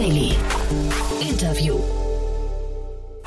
Daily. 0.00 0.29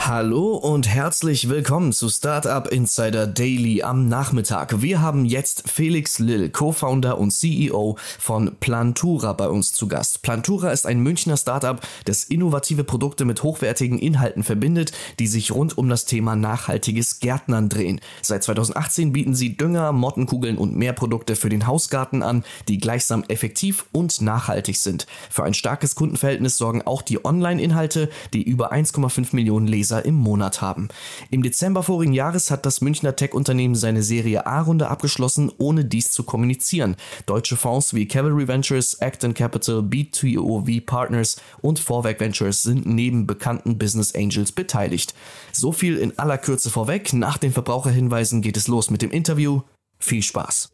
Hallo 0.05 0.57
und 0.57 0.85
herzlich 0.85 1.47
willkommen 1.47 1.93
zu 1.93 2.09
Startup 2.09 2.67
Insider 2.67 3.25
Daily 3.25 3.83
am 3.83 4.09
Nachmittag. 4.09 4.81
Wir 4.81 4.99
haben 4.99 5.23
jetzt 5.23 5.69
Felix 5.69 6.19
Lill, 6.19 6.49
Co-Founder 6.49 7.17
und 7.17 7.31
CEO 7.31 7.97
von 8.19 8.57
Plantura 8.59 9.31
bei 9.31 9.47
uns 9.47 9.71
zu 9.71 9.87
Gast. 9.87 10.21
Plantura 10.21 10.71
ist 10.71 10.85
ein 10.85 10.99
Münchner 10.99 11.37
Startup, 11.37 11.79
das 12.03 12.25
innovative 12.25 12.83
Produkte 12.83 13.23
mit 13.23 13.43
hochwertigen 13.43 13.97
Inhalten 13.97 14.43
verbindet, 14.43 14.91
die 15.19 15.27
sich 15.27 15.53
rund 15.53 15.77
um 15.77 15.87
das 15.87 16.03
Thema 16.03 16.35
nachhaltiges 16.35 17.21
Gärtnern 17.21 17.69
drehen. 17.69 18.01
Seit 18.21 18.43
2018 18.43 19.13
bieten 19.13 19.35
sie 19.35 19.55
Dünger, 19.55 19.93
Mottenkugeln 19.93 20.57
und 20.57 20.75
mehr 20.75 20.91
Produkte 20.91 21.37
für 21.37 21.47
den 21.47 21.65
Hausgarten 21.65 22.23
an, 22.23 22.43
die 22.67 22.77
gleichsam 22.77 23.23
effektiv 23.29 23.85
und 23.93 24.19
nachhaltig 24.19 24.75
sind. 24.75 25.07
Für 25.29 25.45
ein 25.45 25.53
starkes 25.53 25.95
Kundenverhältnis 25.95 26.57
sorgen 26.57 26.81
auch 26.81 27.03
die 27.03 27.23
Online-Inhalte, 27.23 28.09
die 28.33 28.43
über 28.43 28.73
1,5 28.73 29.33
Millionen 29.33 29.67
Leser 29.67 29.92
User 29.93 30.05
im 30.05 30.15
Monat 30.15 30.61
haben. 30.61 30.87
Im 31.29 31.43
Dezember 31.43 31.83
vorigen 31.83 32.13
Jahres 32.13 32.49
hat 32.51 32.65
das 32.65 32.81
Münchner 32.81 33.15
Tech-Unternehmen 33.15 33.75
seine 33.75 34.01
Serie 34.01 34.45
A-Runde 34.45 34.87
abgeschlossen, 34.87 35.51
ohne 35.57 35.85
dies 35.85 36.11
zu 36.11 36.23
kommunizieren. 36.23 36.95
Deutsche 37.25 37.55
Fonds 37.55 37.93
wie 37.93 38.07
Cavalry 38.07 38.47
Ventures, 38.47 38.99
Acton 39.01 39.33
Capital, 39.33 39.79
B2OV 39.79 40.85
Partners 40.85 41.37
und 41.61 41.79
Vorwerk 41.79 42.19
Ventures 42.19 42.63
sind 42.63 42.85
neben 42.85 43.27
bekannten 43.27 43.77
Business 43.77 44.15
Angels 44.15 44.51
beteiligt. 44.51 45.13
So 45.51 45.71
viel 45.71 45.97
in 45.97 46.17
aller 46.17 46.37
Kürze 46.37 46.69
vorweg. 46.69 47.13
Nach 47.13 47.37
den 47.37 47.51
Verbraucherhinweisen 47.51 48.41
geht 48.41 48.57
es 48.57 48.67
los 48.67 48.89
mit 48.89 49.01
dem 49.01 49.11
Interview. 49.11 49.61
Viel 49.99 50.23
Spaß! 50.23 50.69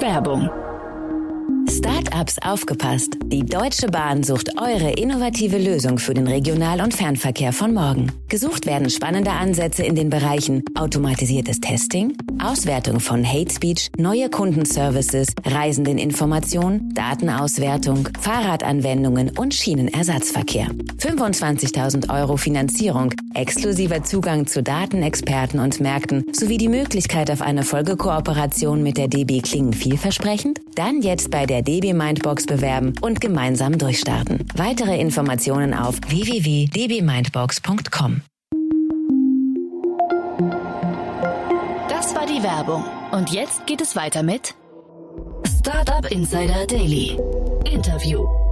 Werbung 0.00 0.48
Startups 1.68 2.38
aufgepasst. 2.38 3.18
Die 3.26 3.44
Deutsche 3.44 3.88
Bahn 3.88 4.22
sucht 4.22 4.58
eure 4.60 4.92
innovative 4.92 5.58
Lösung 5.58 5.98
für 5.98 6.14
den 6.14 6.26
Regional- 6.26 6.80
und 6.80 6.94
Fernverkehr 6.94 7.52
von 7.52 7.74
morgen. 7.74 8.10
Gesucht 8.28 8.64
werden 8.64 8.88
spannende 8.88 9.32
Ansätze 9.32 9.84
in 9.84 9.94
den 9.94 10.08
Bereichen 10.08 10.64
automatisiertes 10.74 11.60
Testing, 11.60 12.16
Auswertung 12.42 13.00
von 13.00 13.24
Hate 13.24 13.52
Speech, 13.52 13.90
neue 13.98 14.30
Kundenservices, 14.30 15.28
Reisendeninformation, 15.44 16.92
Datenauswertung, 16.94 18.08
Fahrradanwendungen 18.18 19.36
und 19.36 19.52
Schienenersatzverkehr. 19.52 20.68
25.000 20.98 22.08
Euro 22.12 22.36
Finanzierung, 22.36 23.12
exklusiver 23.34 24.04
Zugang 24.04 24.46
zu 24.46 24.62
Datenexperten 24.62 25.60
und 25.60 25.80
Märkten 25.80 26.24
sowie 26.32 26.58
die 26.58 26.68
Möglichkeit 26.68 27.30
auf 27.30 27.42
eine 27.42 27.62
Folgekooperation 27.62 28.82
mit 28.82 28.96
der 28.96 29.08
DB 29.08 29.40
klingen 29.40 29.72
vielversprechend? 29.72 30.60
Dann 30.74 31.02
jetzt 31.02 31.30
bei 31.30 31.46
der 31.46 31.62
DB 31.62 31.92
Mindbox 31.92 32.46
bewerben 32.46 32.94
und 33.00 33.20
gemeinsam 33.20 33.78
durchstarten. 33.78 34.46
Weitere 34.54 35.00
Informationen 35.00 35.74
auf 35.74 35.96
www.dbmindbox.com. 36.08 38.22
Das 41.88 42.14
war 42.14 42.26
die 42.26 42.42
Werbung. 42.42 42.84
Und 43.10 43.30
jetzt 43.30 43.66
geht 43.66 43.80
es 43.80 43.96
weiter 43.96 44.22
mit 44.22 44.54
Startup 45.60 46.10
Insider 46.10 46.66
Daily. 46.66 47.18
Interview. 47.64 48.47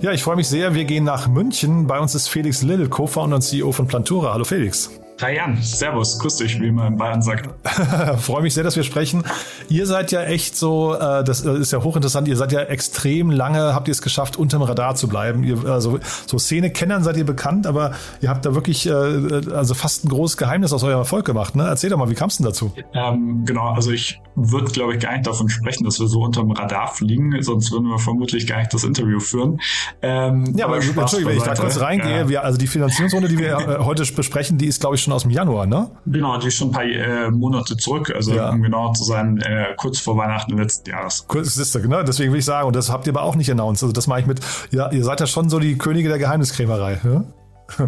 Ja, 0.00 0.12
ich 0.12 0.22
freue 0.22 0.36
mich 0.36 0.48
sehr. 0.48 0.74
Wir 0.74 0.84
gehen 0.84 1.04
nach 1.04 1.26
München. 1.26 1.86
Bei 1.86 1.98
uns 1.98 2.14
ist 2.14 2.28
Felix 2.28 2.62
Lill, 2.62 2.88
Co-Founder 2.88 3.36
und 3.36 3.42
CEO 3.42 3.72
von 3.72 3.86
Plantura. 3.86 4.34
Hallo 4.34 4.44
Felix. 4.44 4.90
Hi 5.22 5.34
Jan, 5.34 5.56
Servus, 5.62 6.18
grüß 6.18 6.36
dich, 6.36 6.60
wie 6.60 6.70
man 6.70 6.92
in 6.92 6.98
Bayern 6.98 7.22
sagt. 7.22 7.48
Freue 8.18 8.42
mich 8.42 8.52
sehr, 8.52 8.64
dass 8.64 8.76
wir 8.76 8.82
sprechen. 8.82 9.24
Ihr 9.70 9.86
seid 9.86 10.12
ja 10.12 10.22
echt 10.22 10.58
so, 10.58 10.94
äh, 10.94 11.24
das 11.24 11.42
äh, 11.42 11.54
ist 11.54 11.72
ja 11.72 11.82
hochinteressant, 11.82 12.28
ihr 12.28 12.36
seid 12.36 12.52
ja 12.52 12.60
extrem 12.60 13.30
lange, 13.30 13.74
habt 13.74 13.88
ihr 13.88 13.92
es 13.92 14.02
geschafft, 14.02 14.36
unterm 14.36 14.60
Radar 14.60 14.94
zu 14.94 15.08
bleiben. 15.08 15.42
Ihr, 15.42 15.64
also 15.64 16.00
so 16.26 16.38
Szene-Kennern 16.38 17.02
seid 17.02 17.16
ihr 17.16 17.24
bekannt, 17.24 17.66
aber 17.66 17.92
ihr 18.20 18.28
habt 18.28 18.44
da 18.44 18.54
wirklich 18.54 18.86
äh, 18.86 18.92
also 18.92 19.72
fast 19.72 20.04
ein 20.04 20.10
großes 20.10 20.36
Geheimnis 20.36 20.74
aus 20.74 20.84
eurem 20.84 20.98
Erfolg 20.98 21.24
gemacht. 21.24 21.56
Ne? 21.56 21.66
Erzähl 21.66 21.88
doch 21.88 21.96
mal, 21.96 22.10
wie 22.10 22.14
kam 22.14 22.28
es 22.28 22.36
denn 22.36 22.44
dazu? 22.44 22.72
Ähm, 22.92 23.46
genau, 23.46 23.70
also 23.70 23.92
ich 23.92 24.20
würde, 24.34 24.70
glaube 24.70 24.96
ich, 24.96 25.00
gar 25.00 25.12
nicht 25.12 25.26
davon 25.26 25.48
sprechen, 25.48 25.84
dass 25.84 25.98
wir 25.98 26.08
so 26.08 26.20
unterm 26.20 26.50
Radar 26.50 26.88
fliegen, 26.88 27.42
sonst 27.42 27.72
würden 27.72 27.88
wir 27.88 27.98
vermutlich 27.98 28.46
gar 28.46 28.58
nicht 28.58 28.74
das 28.74 28.84
Interview 28.84 29.18
führen. 29.18 29.58
Ähm, 30.02 30.52
ja, 30.56 30.66
aber 30.66 30.76
Entschuldigung, 30.76 31.30
wenn 31.32 31.38
ich 31.38 31.42
da 31.42 31.54
kurz 31.54 31.80
reingehe, 31.80 32.18
ja. 32.18 32.28
wir, 32.28 32.44
also 32.44 32.58
die 32.58 32.66
Finanzierungsrunde, 32.66 33.28
die 33.28 33.38
wir 33.38 33.78
heute 33.86 34.04
besprechen, 34.12 34.58
die 34.58 34.66
ist, 34.66 34.80
glaube 34.80 34.96
ich, 34.96 35.05
schon 35.06 35.14
aus 35.14 35.22
dem 35.22 35.30
Januar, 35.30 35.66
ne? 35.66 35.90
Genau, 36.06 36.36
die 36.38 36.48
ist 36.48 36.54
schon 36.54 36.68
ein 36.68 36.72
paar 36.72 36.84
äh, 36.84 37.30
Monate 37.30 37.76
zurück, 37.76 38.12
also 38.14 38.34
ja. 38.34 38.50
um 38.50 38.62
genau 38.62 38.92
zu 38.92 39.04
sein, 39.04 39.38
äh, 39.38 39.74
kurz 39.76 39.98
vor 39.98 40.16
Weihnachten 40.16 40.56
letzten 40.56 40.90
Jahres. 40.90 41.24
Kurz 41.26 41.56
ist 41.56 41.74
das, 41.74 41.82
genau, 41.82 42.02
deswegen 42.02 42.32
will 42.32 42.40
ich 42.40 42.44
sagen, 42.44 42.66
und 42.66 42.76
das 42.76 42.90
habt 42.90 43.06
ihr 43.06 43.12
aber 43.12 43.22
auch 43.22 43.36
nicht 43.36 43.50
announced. 43.50 43.82
Also 43.82 43.92
das 43.92 44.06
mache 44.06 44.20
ich 44.20 44.26
mit, 44.26 44.40
ja, 44.70 44.90
ihr 44.90 45.04
seid 45.04 45.20
ja 45.20 45.26
schon 45.26 45.48
so 45.48 45.58
die 45.58 45.78
Könige 45.78 46.08
der 46.08 46.18
Geheimniskrämerei, 46.18 47.00
ne? 47.04 47.24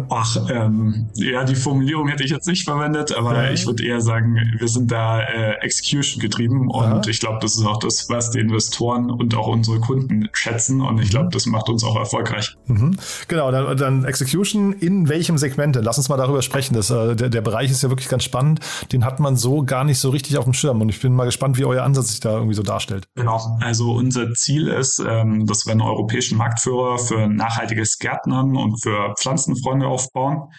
Ach, 0.09 0.37
ähm, 0.49 1.09
ja, 1.15 1.43
die 1.43 1.55
Formulierung 1.55 2.09
hätte 2.09 2.23
ich 2.23 2.31
jetzt 2.31 2.47
nicht 2.47 2.65
verwendet, 2.65 3.15
aber 3.15 3.45
ja. 3.45 3.51
ich 3.51 3.65
würde 3.65 3.83
eher 3.83 4.01
sagen, 4.01 4.35
wir 4.57 4.67
sind 4.67 4.91
da 4.91 5.21
äh, 5.21 5.53
Execution 5.61 6.21
getrieben 6.21 6.69
und 6.69 7.05
ja. 7.05 7.09
ich 7.09 7.19
glaube, 7.19 7.39
das 7.41 7.55
ist 7.55 7.65
auch 7.65 7.79
das, 7.79 8.09
was 8.09 8.31
die 8.31 8.39
Investoren 8.39 9.09
und 9.09 9.35
auch 9.35 9.47
unsere 9.47 9.79
Kunden 9.79 10.29
schätzen 10.33 10.81
und 10.81 10.99
ich 10.99 11.09
glaube, 11.09 11.27
mhm. 11.27 11.31
das 11.31 11.45
macht 11.45 11.69
uns 11.69 11.83
auch 11.83 11.95
erfolgreich. 11.95 12.57
Mhm. 12.67 12.97
Genau, 13.27 13.51
dann, 13.51 13.77
dann, 13.77 14.03
Execution 14.03 14.73
in 14.73 15.07
welchem 15.07 15.37
Segment? 15.37 15.77
Lass 15.81 15.97
uns 15.97 16.09
mal 16.09 16.17
darüber 16.17 16.41
sprechen. 16.41 16.73
Das, 16.73 16.89
äh, 16.89 17.15
der, 17.15 17.29
der 17.29 17.41
Bereich 17.41 17.71
ist 17.71 17.81
ja 17.81 17.89
wirklich 17.89 18.09
ganz 18.09 18.23
spannend. 18.23 18.59
Den 18.91 19.05
hat 19.05 19.19
man 19.19 19.37
so 19.37 19.63
gar 19.63 19.83
nicht 19.83 19.99
so 19.99 20.09
richtig 20.09 20.37
auf 20.37 20.43
dem 20.43 20.53
Schirm 20.53 20.81
und 20.81 20.89
ich 20.89 20.99
bin 20.99 21.15
mal 21.15 21.25
gespannt, 21.25 21.57
wie 21.57 21.65
euer 21.65 21.83
Ansatz 21.83 22.09
sich 22.09 22.19
da 22.19 22.33
irgendwie 22.33 22.55
so 22.55 22.63
darstellt. 22.63 23.07
Genau, 23.15 23.57
also 23.61 23.93
unser 23.93 24.33
Ziel 24.33 24.67
ist, 24.67 25.01
ähm, 25.07 25.45
dass 25.45 25.65
wir 25.65 25.71
einen 25.71 25.81
europäischen 25.81 26.37
Marktführer 26.37 26.97
für 26.97 27.27
nachhaltiges 27.27 27.97
Gärtnern 27.97 28.55
und 28.55 28.81
für 28.81 29.13
Pflanzenfreunde 29.17 29.68
Freunde 29.69 29.87
aufbauen. 29.87 30.49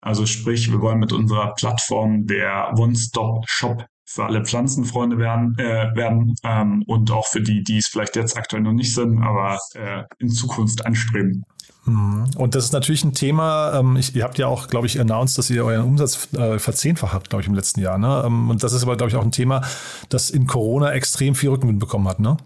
Also 0.00 0.26
sprich, 0.26 0.70
wir 0.70 0.80
wollen 0.80 0.98
mit 0.98 1.12
unserer 1.12 1.54
Plattform 1.54 2.26
der 2.26 2.72
One-Stop-Shop 2.76 3.84
für 4.06 4.24
alle 4.24 4.44
Pflanzenfreunde 4.44 5.18
werden, 5.18 5.56
äh, 5.58 5.94
werden 5.94 6.34
ähm, 6.42 6.82
und 6.86 7.10
auch 7.10 7.26
für 7.26 7.40
die, 7.40 7.62
die 7.62 7.78
es 7.78 7.88
vielleicht 7.88 8.16
jetzt 8.16 8.36
aktuell 8.36 8.62
noch 8.62 8.72
nicht 8.72 8.94
sind, 8.94 9.22
aber 9.22 9.58
äh, 9.74 10.02
in 10.18 10.30
Zukunft 10.30 10.84
anstreben. 10.84 11.44
Mhm. 11.84 12.26
Und 12.36 12.54
das 12.54 12.64
ist 12.64 12.72
natürlich 12.72 13.04
ein 13.04 13.12
Thema, 13.12 13.78
ähm, 13.78 13.96
ich, 13.96 14.14
ihr 14.16 14.24
habt 14.24 14.38
ja 14.38 14.46
auch, 14.46 14.68
glaube 14.68 14.86
ich, 14.86 14.98
announced, 14.98 15.38
dass 15.38 15.50
ihr 15.50 15.64
euren 15.64 15.84
Umsatz 15.84 16.32
äh, 16.32 16.58
verzehnfacht 16.58 17.12
habt, 17.12 17.30
glaube 17.30 17.42
ich, 17.42 17.48
im 17.48 17.54
letzten 17.54 17.80
Jahr. 17.80 17.98
Ne? 17.98 18.22
Ähm, 18.26 18.50
und 18.50 18.62
das 18.62 18.72
ist 18.72 18.82
aber, 18.82 18.96
glaube 18.96 19.10
ich, 19.10 19.16
auch 19.16 19.24
ein 19.24 19.32
Thema, 19.32 19.62
das 20.08 20.30
in 20.30 20.46
Corona 20.46 20.92
extrem 20.92 21.34
viel 21.34 21.50
Rückenwind 21.50 21.78
bekommen 21.78 22.08
hat, 22.08 22.20
ne? 22.20 22.36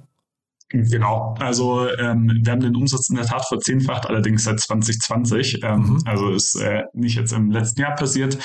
Genau, 0.76 1.36
also 1.38 1.88
ähm, 1.98 2.40
wir 2.42 2.50
haben 2.50 2.60
den 2.60 2.74
Umsatz 2.74 3.08
in 3.08 3.14
der 3.14 3.26
Tat 3.26 3.46
verzehnfacht, 3.46 4.06
allerdings 4.08 4.42
seit 4.42 4.58
2020. 4.58 5.60
Ähm, 5.62 5.78
mhm. 5.78 6.02
Also 6.04 6.30
ist 6.30 6.56
äh, 6.56 6.82
nicht 6.94 7.14
jetzt 7.14 7.32
im 7.32 7.52
letzten 7.52 7.82
Jahr 7.82 7.94
passiert. 7.94 8.38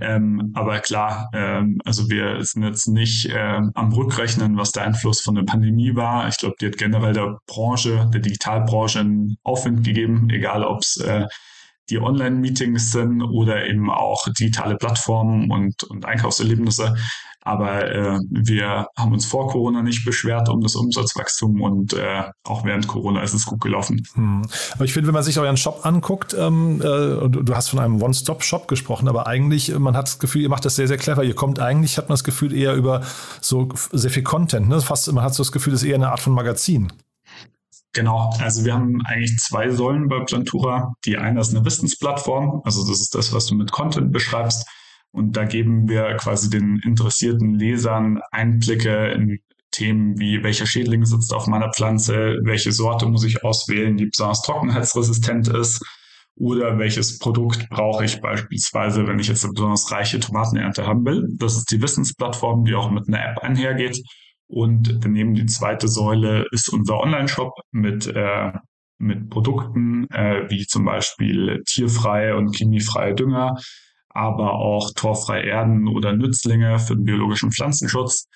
Ähm, 0.00 0.52
aber 0.54 0.78
klar, 0.78 1.28
ähm, 1.34 1.80
also 1.84 2.08
wir 2.08 2.44
sind 2.44 2.62
jetzt 2.62 2.86
nicht 2.86 3.28
ähm, 3.34 3.72
am 3.74 3.92
Rückrechnen, 3.92 4.56
was 4.56 4.70
der 4.70 4.84
Einfluss 4.84 5.22
von 5.22 5.34
der 5.34 5.42
Pandemie 5.42 5.96
war. 5.96 6.28
Ich 6.28 6.38
glaube, 6.38 6.54
die 6.60 6.66
hat 6.66 6.78
generell 6.78 7.14
der 7.14 7.38
Branche, 7.48 8.08
der 8.14 8.20
Digitalbranche 8.20 9.00
einen 9.00 9.36
Aufwind 9.42 9.84
gegeben, 9.84 10.30
egal 10.30 10.62
ob 10.62 10.82
es 10.82 10.98
äh, 10.98 11.26
die 11.90 11.98
Online-Meetings 11.98 12.92
sind 12.92 13.22
oder 13.22 13.66
eben 13.66 13.90
auch 13.90 14.28
digitale 14.38 14.76
Plattformen 14.76 15.50
und, 15.50 15.82
und 15.82 16.04
Einkaufserlebnisse. 16.06 16.94
Aber 17.44 17.90
äh, 17.90 18.18
wir 18.30 18.86
haben 18.96 19.12
uns 19.12 19.26
vor 19.26 19.48
Corona 19.48 19.82
nicht 19.82 20.04
beschwert 20.04 20.48
um 20.48 20.60
das 20.60 20.76
Umsatzwachstum 20.76 21.60
und 21.60 21.92
äh, 21.92 22.22
auch 22.44 22.64
während 22.64 22.86
Corona 22.86 23.22
ist 23.22 23.34
es 23.34 23.46
gut 23.46 23.60
gelaufen. 23.60 24.06
Hm. 24.14 24.42
Aber 24.74 24.84
ich 24.84 24.92
finde, 24.92 25.08
wenn 25.08 25.14
man 25.14 25.24
sich 25.24 25.38
euren 25.38 25.56
Shop 25.56 25.84
anguckt, 25.84 26.34
ähm, 26.38 26.80
äh, 26.80 27.28
du 27.28 27.54
hast 27.54 27.68
von 27.68 27.80
einem 27.80 28.00
One-Stop-Shop 28.00 28.68
gesprochen, 28.68 29.08
aber 29.08 29.26
eigentlich, 29.26 29.76
man 29.76 29.96
hat 29.96 30.06
das 30.06 30.18
Gefühl, 30.20 30.42
ihr 30.42 30.48
macht 30.48 30.64
das 30.64 30.76
sehr, 30.76 30.86
sehr 30.86 30.98
clever. 30.98 31.24
Ihr 31.24 31.34
kommt 31.34 31.58
eigentlich, 31.58 31.98
hat 31.98 32.08
man 32.08 32.14
das 32.14 32.24
Gefühl, 32.24 32.54
eher 32.54 32.74
über 32.74 33.02
so 33.40 33.68
sehr 33.90 34.10
viel 34.10 34.22
Content. 34.22 34.68
Ne? 34.68 34.80
Fast, 34.80 35.12
man 35.12 35.24
hat 35.24 35.34
so 35.34 35.42
das 35.42 35.50
Gefühl, 35.50 35.72
das 35.72 35.82
ist 35.82 35.88
eher 35.88 35.96
eine 35.96 36.10
Art 36.10 36.20
von 36.20 36.32
Magazin. 36.32 36.92
Genau, 37.94 38.32
also 38.40 38.64
wir 38.64 38.72
haben 38.72 39.02
eigentlich 39.04 39.36
zwei 39.38 39.68
Säulen 39.70 40.08
bei 40.08 40.20
Plantura. 40.20 40.94
Die 41.04 41.18
eine 41.18 41.40
ist 41.40 41.54
eine 41.54 41.64
Wissensplattform, 41.64 42.62
also 42.64 42.86
das 42.88 43.00
ist 43.00 43.14
das, 43.14 43.34
was 43.34 43.46
du 43.46 43.54
mit 43.54 43.70
Content 43.70 44.12
beschreibst. 44.12 44.66
Und 45.12 45.36
da 45.36 45.44
geben 45.44 45.88
wir 45.88 46.16
quasi 46.16 46.50
den 46.50 46.80
interessierten 46.84 47.54
Lesern 47.54 48.20
Einblicke 48.30 49.12
in 49.12 49.40
Themen 49.70 50.18
wie, 50.18 50.42
welcher 50.42 50.66
Schädling 50.66 51.04
sitzt 51.04 51.32
auf 51.32 51.46
meiner 51.46 51.70
Pflanze, 51.70 52.38
welche 52.42 52.72
Sorte 52.72 53.06
muss 53.06 53.24
ich 53.24 53.44
auswählen, 53.44 53.96
die 53.96 54.06
besonders 54.06 54.42
trockenheitsresistent 54.42 55.48
ist 55.48 55.82
oder 56.36 56.78
welches 56.78 57.18
Produkt 57.18 57.68
brauche 57.70 58.04
ich 58.04 58.20
beispielsweise, 58.20 59.06
wenn 59.06 59.18
ich 59.18 59.28
jetzt 59.28 59.44
eine 59.44 59.54
besonders 59.54 59.90
reiche 59.90 60.20
Tomatenernte 60.20 60.86
haben 60.86 61.04
will. 61.04 61.26
Das 61.36 61.56
ist 61.56 61.70
die 61.70 61.82
Wissensplattform, 61.82 62.64
die 62.64 62.74
auch 62.74 62.90
mit 62.90 63.08
einer 63.08 63.24
App 63.24 63.38
einhergeht. 63.38 64.02
Und 64.46 64.98
daneben 65.02 65.34
die 65.34 65.46
zweite 65.46 65.88
Säule 65.88 66.46
ist 66.50 66.68
unser 66.68 67.00
Online-Shop 67.00 67.52
mit, 67.70 68.06
äh, 68.06 68.52
mit 68.98 69.30
Produkten 69.30 70.06
äh, 70.10 70.48
wie 70.50 70.66
zum 70.66 70.84
Beispiel 70.84 71.62
tierfreie 71.66 72.36
und 72.36 72.54
chemiefreie 72.56 73.14
Dünger, 73.14 73.56
aber 74.14 74.54
auch 74.54 74.90
torfreie 74.94 75.42
Erden 75.42 75.88
oder 75.88 76.12
Nützlinge 76.12 76.78
für 76.78 76.96
den 76.96 77.04
biologischen 77.04 77.52
Pflanzenschutz. 77.52 78.28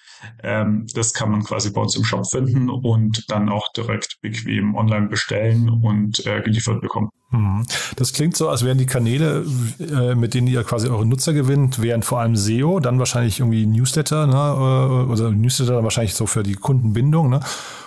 Ähm, 0.42 0.86
das 0.94 1.12
kann 1.12 1.30
man 1.30 1.44
quasi 1.44 1.70
bei 1.70 1.80
uns 1.80 1.96
im 1.96 2.04
Shop 2.04 2.26
finden 2.26 2.70
und 2.70 3.30
dann 3.30 3.48
auch 3.48 3.70
direkt 3.72 4.18
bequem 4.22 4.74
online 4.74 5.08
bestellen 5.08 5.68
und 5.68 6.24
äh, 6.26 6.40
geliefert 6.40 6.80
bekommen. 6.80 7.10
Mhm. 7.30 7.66
Das 7.96 8.12
klingt 8.12 8.36
so, 8.36 8.48
als 8.48 8.64
wären 8.64 8.78
die 8.78 8.86
Kanäle, 8.86 9.44
äh, 9.80 10.14
mit 10.14 10.34
denen 10.34 10.46
ihr 10.46 10.62
quasi 10.62 10.88
eure 10.88 11.04
Nutzer 11.04 11.32
gewinnt, 11.32 11.82
wären 11.82 12.02
vor 12.02 12.20
allem 12.20 12.36
SEO, 12.36 12.80
dann 12.80 12.98
wahrscheinlich 12.98 13.40
irgendwie 13.40 13.66
Newsletter, 13.66 14.26
ne? 14.26 14.34
Äh, 14.34 15.12
oder 15.12 15.30
Newsletter 15.30 15.82
wahrscheinlich 15.82 16.14
so 16.14 16.26
für 16.26 16.42
die 16.42 16.54
Kundenbindung. 16.54 17.28
Ne? 17.30 17.40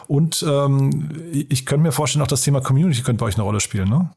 Und 0.08 0.46
ähm, 0.48 1.10
ich 1.32 1.66
könnte 1.66 1.84
mir 1.84 1.92
vorstellen, 1.92 2.24
auch 2.24 2.28
das 2.28 2.42
Thema 2.42 2.62
Community 2.62 3.02
könnte 3.02 3.22
bei 3.22 3.28
euch 3.28 3.36
eine 3.36 3.44
Rolle 3.44 3.60
spielen, 3.60 3.90
ne? 3.90 4.12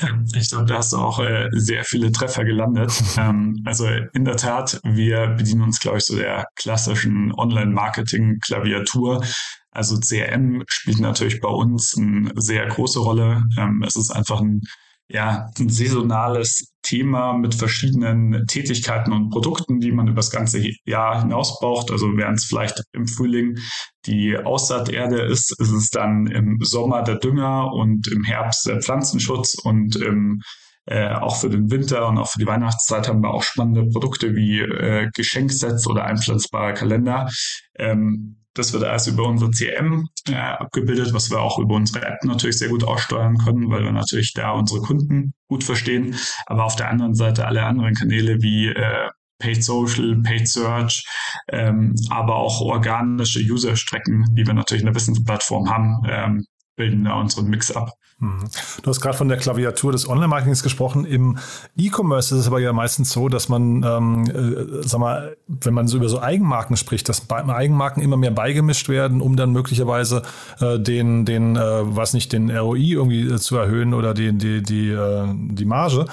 Ich 0.34 0.50
glaube, 0.50 0.66
da 0.66 0.76
hast 0.76 0.92
du 0.92 0.98
auch 0.98 1.18
äh, 1.20 1.48
sehr 1.52 1.84
viele 1.84 2.12
Treffer 2.12 2.44
gelandet. 2.44 2.92
ähm, 3.18 3.62
also 3.64 3.86
in 3.86 4.24
der 4.24 4.36
Tat, 4.36 4.80
wir 4.84 5.28
bedienen 5.28 5.62
uns, 5.62 5.80
glaube 5.80 5.98
ich, 5.98 6.04
so 6.04 6.16
der 6.16 6.46
klassischen 6.56 7.32
Online-Marketing-Klaviatur. 7.32 9.24
Also 9.72 9.98
CRM 9.98 10.64
spielt 10.68 11.00
natürlich 11.00 11.40
bei 11.40 11.48
uns 11.48 11.96
eine 11.96 12.32
sehr 12.36 12.66
große 12.66 12.98
Rolle. 12.98 13.44
Ähm, 13.56 13.84
es 13.86 13.96
ist 13.96 14.10
einfach 14.10 14.40
ein 14.40 14.62
ja, 15.10 15.50
ein 15.58 15.68
saisonales 15.68 16.69
Thema 16.90 17.34
mit 17.34 17.54
verschiedenen 17.54 18.46
Tätigkeiten 18.48 19.12
und 19.12 19.30
Produkten, 19.30 19.78
die 19.78 19.92
man 19.92 20.08
über 20.08 20.16
das 20.16 20.32
ganze 20.32 20.60
Jahr 20.84 21.22
hinaus 21.22 21.60
braucht. 21.60 21.92
Also 21.92 22.16
während 22.16 22.38
es 22.38 22.46
vielleicht 22.46 22.82
im 22.92 23.06
Frühling 23.06 23.58
die 24.06 24.36
Aussaaterde 24.36 25.20
ist, 25.22 25.54
ist 25.60 25.70
es 25.70 25.90
dann 25.90 26.26
im 26.26 26.58
Sommer 26.60 27.02
der 27.02 27.16
Dünger 27.16 27.72
und 27.72 28.08
im 28.08 28.24
Herbst 28.24 28.66
der 28.66 28.80
Pflanzenschutz 28.80 29.54
und 29.62 29.94
im 29.96 30.40
äh, 30.86 31.14
auch 31.14 31.36
für 31.36 31.50
den 31.50 31.70
Winter 31.70 32.08
und 32.08 32.18
auch 32.18 32.30
für 32.30 32.40
die 32.40 32.46
Weihnachtszeit 32.46 33.06
haben 33.06 33.22
wir 33.22 33.32
auch 33.32 33.44
spannende 33.44 33.86
Produkte 33.90 34.34
wie 34.34 34.60
äh, 34.60 35.08
Geschenksets 35.14 35.86
oder 35.86 36.04
einpflanzbare 36.04 36.74
Kalender. 36.74 37.30
Ähm, 37.78 38.39
das 38.54 38.72
wird 38.72 38.84
alles 38.84 39.06
über 39.06 39.26
unsere 39.26 39.50
CM 39.50 40.08
äh, 40.28 40.34
abgebildet, 40.34 41.12
was 41.12 41.30
wir 41.30 41.40
auch 41.40 41.58
über 41.58 41.76
unsere 41.76 42.04
App 42.04 42.24
natürlich 42.24 42.58
sehr 42.58 42.68
gut 42.68 42.84
aussteuern 42.84 43.38
können, 43.38 43.70
weil 43.70 43.84
wir 43.84 43.92
natürlich 43.92 44.32
da 44.32 44.52
unsere 44.52 44.80
Kunden 44.80 45.34
gut 45.48 45.64
verstehen. 45.64 46.16
Aber 46.46 46.64
auf 46.64 46.76
der 46.76 46.88
anderen 46.88 47.14
Seite 47.14 47.46
alle 47.46 47.64
anderen 47.64 47.94
Kanäle 47.94 48.42
wie 48.42 48.68
äh, 48.68 49.08
Paid 49.38 49.64
Social, 49.64 50.20
Paid 50.22 50.48
Search, 50.48 51.04
ähm, 51.48 51.94
aber 52.10 52.36
auch 52.36 52.60
organische 52.60 53.40
User-Strecken, 53.40 54.34
die 54.34 54.46
wir 54.46 54.54
natürlich 54.54 54.82
in 54.82 54.86
der 54.86 54.94
Wissensplattform 54.94 55.70
haben, 55.70 56.02
ähm, 56.08 56.44
bilden 56.76 57.04
da 57.04 57.14
unseren 57.14 57.48
Mix 57.48 57.70
ab. 57.70 57.90
Mhm. 58.20 58.44
Du 58.82 58.90
hast 58.90 59.00
gerade 59.00 59.16
von 59.16 59.28
der 59.28 59.38
Klaviatur 59.38 59.92
des 59.92 60.06
Online-Marketings 60.06 60.62
gesprochen. 60.62 61.06
Im 61.06 61.38
E-Commerce 61.76 62.34
ist 62.34 62.42
es 62.42 62.46
aber 62.46 62.60
ja 62.60 62.72
meistens 62.72 63.10
so, 63.10 63.28
dass 63.30 63.48
man, 63.48 63.82
ähm, 63.82 64.24
äh, 64.26 64.86
sag 64.86 65.00
mal, 65.00 65.36
wenn 65.48 65.72
man 65.72 65.88
so 65.88 65.96
über 65.96 66.08
so 66.08 66.20
Eigenmarken 66.20 66.76
spricht, 66.76 67.08
dass 67.08 67.30
Eigenmarken 67.30 68.02
immer 68.02 68.18
mehr 68.18 68.30
beigemischt 68.30 68.90
werden, 68.90 69.22
um 69.22 69.36
dann 69.36 69.52
möglicherweise 69.52 70.22
äh, 70.60 70.78
den, 70.78 71.24
den, 71.24 71.56
äh, 71.56 71.60
was 71.60 72.12
nicht, 72.12 72.32
den 72.32 72.50
ROI 72.50 72.92
irgendwie 72.92 73.26
äh, 73.26 73.38
zu 73.38 73.56
erhöhen 73.56 73.94
oder 73.94 74.12
die, 74.12 74.32
die, 74.36 74.62
die, 74.62 74.90
äh, 74.90 75.26
die 75.34 75.64
Marge. 75.64 76.04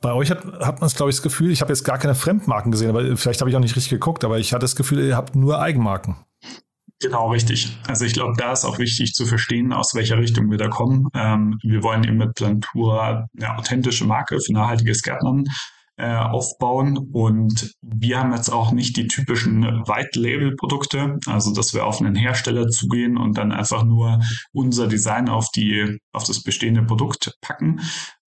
Bei 0.00 0.12
euch 0.12 0.30
hat, 0.30 0.44
hat 0.60 0.80
man 0.80 0.86
es, 0.86 0.94
glaube 0.94 1.10
ich, 1.10 1.16
das 1.16 1.22
Gefühl, 1.22 1.50
ich 1.50 1.60
habe 1.60 1.72
jetzt 1.72 1.84
gar 1.84 1.98
keine 1.98 2.14
Fremdmarken 2.14 2.70
gesehen, 2.70 2.90
aber 2.90 3.16
vielleicht 3.16 3.40
habe 3.40 3.50
ich 3.50 3.56
auch 3.56 3.60
nicht 3.60 3.76
richtig 3.76 3.90
geguckt, 3.90 4.24
aber 4.24 4.38
ich 4.38 4.52
hatte 4.52 4.62
das 4.62 4.76
Gefühl, 4.76 5.00
ihr 5.00 5.16
habt 5.16 5.34
nur 5.34 5.60
Eigenmarken. 5.60 6.16
Genau, 7.00 7.30
richtig. 7.30 7.78
Also 7.86 8.04
ich 8.04 8.12
glaube, 8.12 8.34
da 8.36 8.52
ist 8.52 8.64
auch 8.64 8.78
wichtig 8.78 9.14
zu 9.14 9.24
verstehen, 9.24 9.72
aus 9.72 9.94
welcher 9.94 10.18
Richtung 10.18 10.50
wir 10.50 10.58
da 10.58 10.68
kommen. 10.68 11.08
Ähm, 11.14 11.58
wir 11.62 11.82
wollen 11.82 12.04
eben 12.04 12.18
mit 12.18 12.34
Plantura 12.34 13.26
eine 13.38 13.56
authentische 13.56 14.04
Marke 14.04 14.38
für 14.38 14.52
nachhaltiges 14.52 15.02
Gärtnern 15.02 15.44
äh, 16.00 16.16
aufbauen. 16.16 16.98
Und 17.12 17.74
wir 17.82 18.18
haben 18.18 18.32
jetzt 18.32 18.50
auch 18.50 18.72
nicht 18.72 18.96
die 18.96 19.06
typischen 19.06 19.62
White-Label-Produkte, 19.62 21.18
also 21.26 21.54
dass 21.54 21.72
wir 21.72 21.86
auf 21.86 22.00
einen 22.00 22.16
Hersteller 22.16 22.68
zugehen 22.68 23.16
und 23.16 23.38
dann 23.38 23.52
einfach 23.52 23.84
nur 23.84 24.20
unser 24.52 24.86
Design 24.86 25.28
auf 25.28 25.48
die 25.54 25.98
auf 26.12 26.24
das 26.24 26.42
bestehende 26.42 26.82
Produkt 26.82 27.36
packen, 27.40 27.80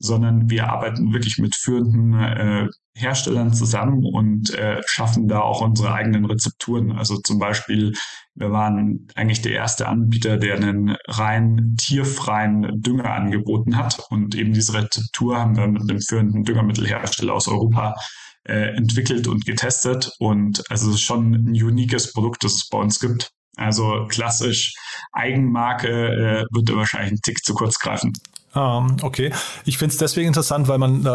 sondern 0.04 0.50
wir 0.50 0.70
arbeiten 0.70 1.14
wirklich 1.14 1.38
mit 1.38 1.56
führenden 1.56 2.14
äh, 2.14 2.68
Herstellern 2.94 3.54
zusammen 3.54 4.04
und 4.04 4.54
äh, 4.54 4.82
schaffen 4.86 5.30
da 5.30 5.40
auch 5.40 5.62
unsere 5.62 5.94
eigenen 5.94 6.26
Rezepturen. 6.26 6.92
Also 6.92 7.18
zum 7.18 7.40
Beispiel, 7.40 7.94
wir 8.36 8.52
waren 8.52 9.08
eigentlich 9.16 9.42
der 9.42 9.54
erste 9.54 9.88
Anbieter, 9.88 10.38
der 10.38 10.56
einen 10.56 10.98
rein 11.08 11.76
tierfreien 11.80 12.82
Dünger 12.82 13.14
angeboten 13.14 13.78
hat. 13.78 13.98
Und 14.10 14.36
eben 14.36 14.52
diese 14.52 14.74
Rezeptur 14.74 15.40
haben 15.40 15.56
wir 15.56 15.68
mit 15.68 15.84
einem 15.84 16.02
führenden 16.02 16.44
Düngermittelhersteller 16.44 17.34
aus 17.34 17.48
Europa 17.48 17.96
äh, 18.44 18.76
entwickelt 18.76 19.28
und 19.28 19.46
getestet. 19.46 20.12
Und 20.20 20.64
also 20.70 20.90
es 20.90 20.96
ist 20.96 21.02
schon 21.02 21.34
ein 21.34 21.64
uniques 21.64 22.12
Produkt, 22.12 22.44
das 22.44 22.56
es 22.56 22.68
bei 22.68 22.78
uns 22.78 23.00
gibt. 23.00 23.32
Also 23.56 24.06
klassisch 24.10 24.74
Eigenmarke 25.14 25.88
äh, 25.88 26.46
wird 26.52 26.70
da 26.70 26.76
wahrscheinlich 26.76 27.12
einen 27.12 27.22
Tick 27.22 27.44
zu 27.44 27.54
kurz 27.54 27.80
greifen. 27.80 28.12
Um, 28.56 28.98
okay. 29.02 29.32
Ich 29.66 29.80
finde 29.80 29.94
es 29.94 29.98
deswegen 29.98 30.28
interessant, 30.28 30.68
weil 30.68 30.78
man, 30.78 31.04
äh, 31.04 31.10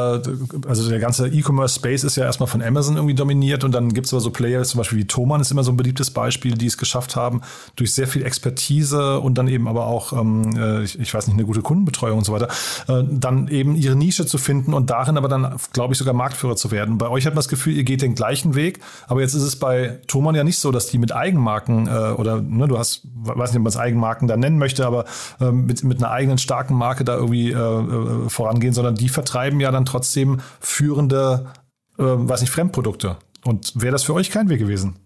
also 0.67 0.89
der 0.89 0.99
ganze 0.99 1.29
E-Commerce-Space 1.29 2.03
ist 2.03 2.17
ja 2.17 2.25
erstmal 2.25 2.49
von 2.49 2.61
Amazon 2.61 2.97
irgendwie 2.97 3.15
dominiert 3.15 3.63
und 3.63 3.71
dann 3.71 3.95
gibt 3.95 4.09
es 4.09 4.13
aber 4.13 4.21
so 4.21 4.31
Player, 4.31 4.65
zum 4.65 4.79
Beispiel 4.79 4.99
wie 4.99 5.05
Thomann 5.05 5.41
ist 5.41 5.53
immer 5.53 5.63
so 5.63 5.71
ein 5.71 5.77
beliebtes 5.77 6.11
Beispiel, 6.11 6.55
die 6.55 6.67
es 6.67 6.77
geschafft 6.79 7.15
haben, 7.15 7.43
durch 7.77 7.95
sehr 7.95 8.09
viel 8.09 8.25
Expertise 8.27 9.21
und 9.21 9.39
dann 9.39 9.47
eben 9.47 9.69
aber 9.69 9.87
auch, 9.87 10.13
ähm, 10.13 10.51
äh, 10.57 10.83
ich, 10.83 10.99
ich, 10.99 11.15
weiß 11.15 11.29
nicht, 11.29 11.37
eine 11.37 11.47
gute 11.47 11.63
Kundenbetreuung 11.63 12.19
und 12.19 12.25
so 12.25 12.33
weiter, 12.33 12.49
äh, 12.89 13.05
dann 13.09 13.47
eben 13.47 13.77
ihre 13.77 13.95
Nische 13.95 14.27
zu 14.27 14.39
finden 14.39 14.75
und 14.75 14.91
darin 14.91 15.17
aber 15.17 15.29
dann, 15.29 15.59
glaube 15.73 15.93
ich, 15.93 15.99
sogar 15.99 16.15
Marktführer 16.15 16.57
zu 16.57 16.73
werden. 16.73 16.99
Bei 16.99 17.09
euch 17.09 17.25
hat 17.25 17.35
man 17.35 17.39
das 17.39 17.49
Gefühl, 17.49 17.75
ihr 17.75 17.85
geht 17.85 18.03
den 18.03 18.17
gleichen 18.17 18.57
Weg, 18.57 18.81
aber 19.07 19.21
jetzt 19.21 19.35
ist 19.35 19.43
es 19.43 19.55
bei 19.55 20.01
Thomann 20.09 20.35
ja 20.35 20.43
nicht 20.43 20.59
so, 20.59 20.73
dass 20.73 20.89
die 20.89 20.99
mit 20.99 21.15
Eigenmarken 21.15 21.87
äh, 21.87 21.91
oder, 21.91 22.43
ne, 22.43 22.67
du 22.67 22.79
hast, 22.79 23.03
weiß 23.15 23.51
nicht, 23.51 23.59
ob 23.59 23.63
man 23.63 23.71
es 23.71 23.77
Eigenmarken 23.77 24.27
da 24.27 24.37
nennen 24.37 24.59
möchte, 24.59 24.85
aber 24.85 25.05
äh, 25.41 25.53
mit, 25.53 25.85
mit 25.85 25.99
einer 25.99 26.11
eigenen 26.11 26.39
starken 26.39 26.75
Marke 26.75 27.05
da 27.05 27.15
irgendwie 27.15 27.28
äh, 27.33 27.53
äh, 27.53 28.29
vorangehen, 28.29 28.75
sondern 28.75 28.95
die 28.95 29.09
vertreiben 29.09 29.61
ja 29.61 29.71
dann 29.71 29.85
trotzdem 29.85 30.41
führende, 30.61 31.53
äh, 31.99 32.03
weiß 32.05 32.41
nicht, 32.41 32.51
Fremdprodukte. 32.51 33.17
Und 33.45 33.73
wäre 33.75 33.93
das 33.93 34.05
für 34.05 34.15
euch 34.15 34.31
kein 34.31 34.49
Weg 34.49 34.59
gewesen? 34.59 34.97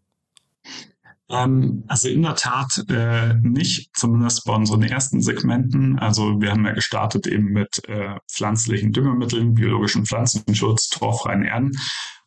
Ähm, 1.32 1.84
also 1.88 2.08
in 2.08 2.22
der 2.22 2.34
Tat 2.34 2.84
äh, 2.88 3.34
nicht, 3.34 3.96
zumindest 3.96 4.44
bei 4.44 4.54
unseren 4.54 4.82
ersten 4.82 5.22
Segmenten. 5.22 5.98
Also 5.98 6.40
wir 6.40 6.50
haben 6.50 6.66
ja 6.66 6.72
gestartet 6.72 7.26
eben 7.26 7.52
mit 7.52 7.88
äh, 7.88 8.16
pflanzlichen 8.30 8.92
Düngemitteln, 8.92 9.54
biologischen 9.54 10.04
Pflanzenschutz, 10.04 10.88
torfreien 10.88 11.44
Erden. 11.44 11.72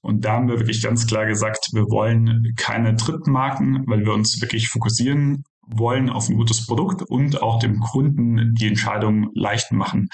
Und 0.02 0.26
da 0.26 0.34
haben 0.34 0.48
wir 0.48 0.60
wirklich 0.60 0.84
ganz 0.84 1.08
klar 1.08 1.26
gesagt, 1.26 1.70
wir 1.74 1.90
wollen 1.90 2.54
keine 2.58 2.96
Drittmarken, 2.96 3.84
weil 3.88 4.06
wir 4.06 4.14
uns 4.14 4.40
wirklich 4.42 4.70
fokussieren 4.70 5.44
wollen 5.68 6.10
auf 6.10 6.30
ein 6.30 6.36
gutes 6.36 6.66
Produkt 6.66 7.02
und 7.02 7.42
auch 7.42 7.60
dem 7.60 7.80
Kunden 7.80 8.54
die 8.56 8.68
Entscheidung 8.68 9.30
leicht 9.34 9.72
machen. 9.72 10.10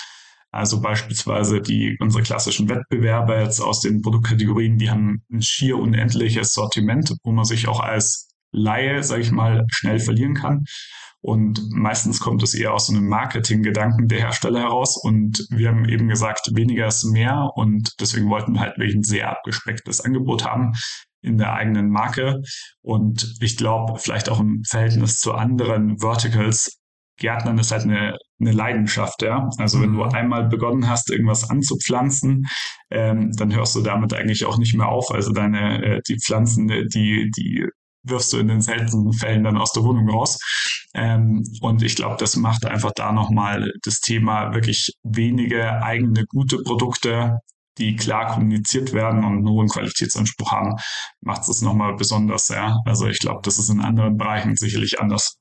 Also 0.52 0.82
beispielsweise 0.82 1.62
die 1.62 1.96
unsere 2.00 2.24
klassischen 2.24 2.68
Wettbewerber 2.70 3.42
jetzt 3.42 3.62
aus 3.62 3.80
den 3.80 4.02
Produktkategorien, 4.02 4.78
die 4.78 4.90
haben 4.90 5.24
ein 5.32 5.42
schier 5.42 5.78
unendliches 5.78 6.54
Sortiment, 6.54 7.14
wo 7.24 7.32
man 7.32 7.46
sich 7.46 7.68
auch 7.68 7.80
als 7.80 8.28
Laie, 8.52 9.02
sage 9.02 9.22
ich 9.22 9.32
mal, 9.32 9.66
schnell 9.70 10.00
verlieren 10.00 10.34
kann. 10.34 10.66
Und 11.22 11.62
meistens 11.72 12.20
kommt 12.20 12.42
es 12.44 12.54
eher 12.54 12.74
aus 12.74 12.88
so 12.88 12.94
einem 12.94 13.08
Marketing-Gedanken 13.08 14.08
der 14.08 14.20
Hersteller 14.20 14.62
heraus. 14.62 14.98
Und 15.02 15.46
wir 15.52 15.70
haben 15.70 15.88
eben 15.88 16.08
gesagt, 16.08 16.50
weniger 16.54 16.88
ist 16.88 17.06
mehr. 17.06 17.52
Und 17.56 17.94
deswegen 18.00 18.30
wollten 18.30 18.54
wir 18.54 18.62
halt 18.62 18.78
wirklich 18.78 18.96
ein 18.96 19.04
sehr 19.04 19.30
abgespecktes 19.30 20.02
Angebot 20.02 20.46
haben, 20.46 20.74
in 21.22 21.38
der 21.38 21.54
eigenen 21.54 21.90
Marke. 21.90 22.42
Und 22.82 23.36
ich 23.42 23.58
glaube, 23.58 24.00
vielleicht 24.00 24.30
auch 24.30 24.40
im 24.40 24.64
Verhältnis 24.68 25.18
zu 25.18 25.34
anderen 25.34 26.00
Verticals, 26.00 26.82
Gärtnern 27.18 27.60
ist 27.60 27.72
halt 27.72 27.84
eine, 27.84 28.18
eine 28.40 28.52
Leidenschaft, 28.52 29.22
ja. 29.22 29.48
Also 29.58 29.80
wenn 29.82 29.94
du 29.94 30.04
mhm. 30.04 30.10
einmal 30.10 30.50
begonnen 30.50 30.90
hast, 30.90 31.12
irgendwas 31.12 31.50
anzupflanzen, 31.50 32.48
ähm, 32.90 33.32
dann 33.34 33.56
hörst 33.56 33.76
du 33.76 33.82
damit 33.82 34.14
eigentlich 34.14 34.46
auch 34.46 34.58
nicht 34.58 34.76
mehr 34.76 34.90
auf. 34.90 35.12
Also 35.12 35.32
deine, 35.32 35.84
äh, 35.84 36.02
die 36.08 36.18
Pflanzen, 36.20 36.68
die, 36.68 37.30
die 37.30 37.68
wirfst 38.04 38.34
du 38.34 38.38
in 38.38 38.48
den 38.48 38.62
seltenen 38.62 39.14
Fällen 39.14 39.44
dann 39.44 39.58
aus 39.58 39.72
der 39.74 39.84
Wohnung 39.84 40.10
raus. 40.10 40.40
Ähm, 40.94 41.44
und 41.62 41.84
ich 41.84 41.96
glaube, 41.96 42.18
das 42.20 42.36
macht 42.36 42.66
einfach 42.66 42.92
da 42.96 43.12
nochmal 43.12 43.72
das 43.84 44.00
Thema 44.00 44.54
wirklich 44.54 44.92
wenige 45.04 45.82
eigene 45.84 46.26
gute 46.26 46.58
Produkte 46.64 47.40
die 47.78 47.96
klar 47.96 48.34
kommuniziert 48.34 48.94
werden 48.94 49.24
und 49.24 49.38
einen 49.38 49.50
hohen 49.50 49.68
Qualitätsanspruch 49.68 50.52
haben, 50.52 50.76
macht 51.22 51.48
es 51.48 51.62
nochmal 51.62 51.96
besonders. 51.96 52.48
Ja? 52.50 52.78
Also 52.86 53.08
ich 53.08 53.20
glaube, 53.20 53.42
das 53.44 53.58
ist 53.58 53.70
in 53.70 53.82
anderen 53.82 54.18
Bereichen 54.18 54.56
sicherlich 54.56 55.00
anders. 55.00 55.38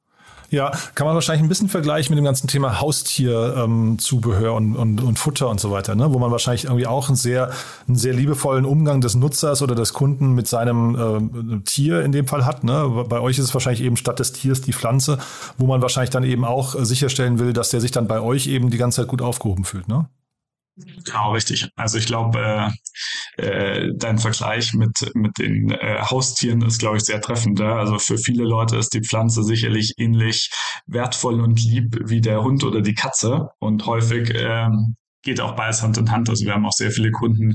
Ja, 0.50 0.72
kann 0.96 1.06
man 1.06 1.14
wahrscheinlich 1.14 1.44
ein 1.44 1.48
bisschen 1.48 1.68
vergleichen 1.68 2.12
mit 2.12 2.18
dem 2.18 2.24
ganzen 2.24 2.48
Thema 2.48 2.80
Haustierzubehör 2.80 4.56
ähm, 4.56 4.74
und, 4.74 4.76
und, 4.76 5.00
und 5.00 5.18
Futter 5.18 5.48
und 5.48 5.60
so 5.60 5.70
weiter, 5.70 5.94
ne? 5.94 6.12
wo 6.12 6.18
man 6.18 6.32
wahrscheinlich 6.32 6.64
irgendwie 6.64 6.88
auch 6.88 7.06
einen 7.06 7.14
sehr, 7.14 7.52
einen 7.86 7.96
sehr 7.96 8.12
liebevollen 8.14 8.64
Umgang 8.64 9.00
des 9.00 9.14
Nutzers 9.14 9.62
oder 9.62 9.76
des 9.76 9.92
Kunden 9.92 10.34
mit 10.34 10.48
seinem 10.48 11.60
äh, 11.60 11.60
Tier 11.64 12.02
in 12.02 12.10
dem 12.10 12.26
Fall 12.26 12.46
hat. 12.46 12.64
Ne? 12.64 13.04
Bei 13.08 13.20
euch 13.20 13.38
ist 13.38 13.44
es 13.44 13.54
wahrscheinlich 13.54 13.84
eben 13.84 13.96
statt 13.96 14.18
des 14.18 14.32
Tiers 14.32 14.60
die 14.60 14.72
Pflanze, 14.72 15.18
wo 15.56 15.66
man 15.66 15.82
wahrscheinlich 15.82 16.10
dann 16.10 16.24
eben 16.24 16.44
auch 16.44 16.74
sicherstellen 16.84 17.38
will, 17.38 17.52
dass 17.52 17.70
der 17.70 17.80
sich 17.80 17.92
dann 17.92 18.08
bei 18.08 18.20
euch 18.20 18.48
eben 18.48 18.70
die 18.70 18.78
ganze 18.78 19.02
Zeit 19.02 19.08
gut 19.08 19.22
aufgehoben 19.22 19.64
fühlt. 19.64 19.86
Ne? 19.86 20.08
Genau, 21.04 21.32
richtig. 21.32 21.68
Also 21.76 21.98
ich 21.98 22.06
glaube, 22.06 22.70
äh, 23.38 23.42
äh, 23.42 23.92
dein 23.96 24.18
Vergleich 24.18 24.72
mit, 24.74 25.10
mit 25.14 25.38
den 25.38 25.70
äh, 25.70 26.00
Haustieren 26.02 26.62
ist, 26.62 26.78
glaube 26.78 26.96
ich, 26.98 27.04
sehr 27.04 27.20
treffend. 27.20 27.60
Also 27.60 27.98
für 27.98 28.18
viele 28.18 28.44
Leute 28.44 28.76
ist 28.76 28.90
die 28.94 29.02
Pflanze 29.02 29.42
sicherlich 29.42 29.94
ähnlich 29.98 30.50
wertvoll 30.86 31.40
und 31.40 31.62
lieb 31.62 31.96
wie 32.04 32.20
der 32.20 32.42
Hund 32.42 32.64
oder 32.64 32.80
die 32.82 32.94
Katze. 32.94 33.48
Und 33.58 33.86
häufig 33.86 34.32
ähm, 34.34 34.96
geht 35.22 35.40
auch 35.40 35.56
beides 35.56 35.82
Hand 35.82 35.98
in 35.98 36.10
Hand. 36.10 36.28
Also 36.28 36.44
wir 36.44 36.54
haben 36.54 36.66
auch 36.66 36.72
sehr 36.72 36.90
viele 36.90 37.10
Kunden, 37.10 37.54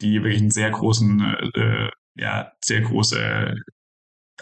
die 0.00 0.22
wirklich 0.22 0.40
einen 0.40 0.50
sehr 0.50 0.70
großen, 0.70 1.20
äh, 1.54 1.88
ja, 2.16 2.52
sehr 2.64 2.80
große 2.82 3.54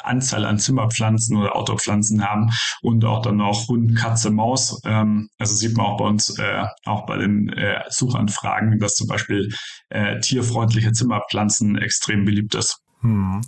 Anzahl 0.03 0.45
an 0.45 0.59
Zimmerpflanzen 0.59 1.37
oder 1.37 1.57
Outdoorpflanzen 1.57 2.27
haben 2.29 2.51
und 2.83 3.05
auch 3.05 3.23
dann 3.23 3.37
noch 3.37 3.69
Hund, 3.69 3.97
Katze, 3.97 4.31
Maus. 4.31 4.81
Ähm, 4.85 5.29
also 5.39 5.55
sieht 5.55 5.77
man 5.77 5.87
auch 5.87 5.99
bei 5.99 6.07
uns, 6.07 6.39
äh, 6.39 6.65
auch 6.85 7.07
bei 7.07 7.19
den 7.19 7.49
äh, 7.51 7.81
Suchanfragen, 7.89 8.79
dass 8.79 8.95
zum 8.95 9.07
Beispiel 9.07 9.53
äh, 9.91 10.21
tierfreundliche 10.21 10.93
Zimmerpflanzen 10.93 11.77
extrem 11.79 12.25
beliebt 12.25 12.55
ist. 12.55 12.79
Hm. 13.01 13.41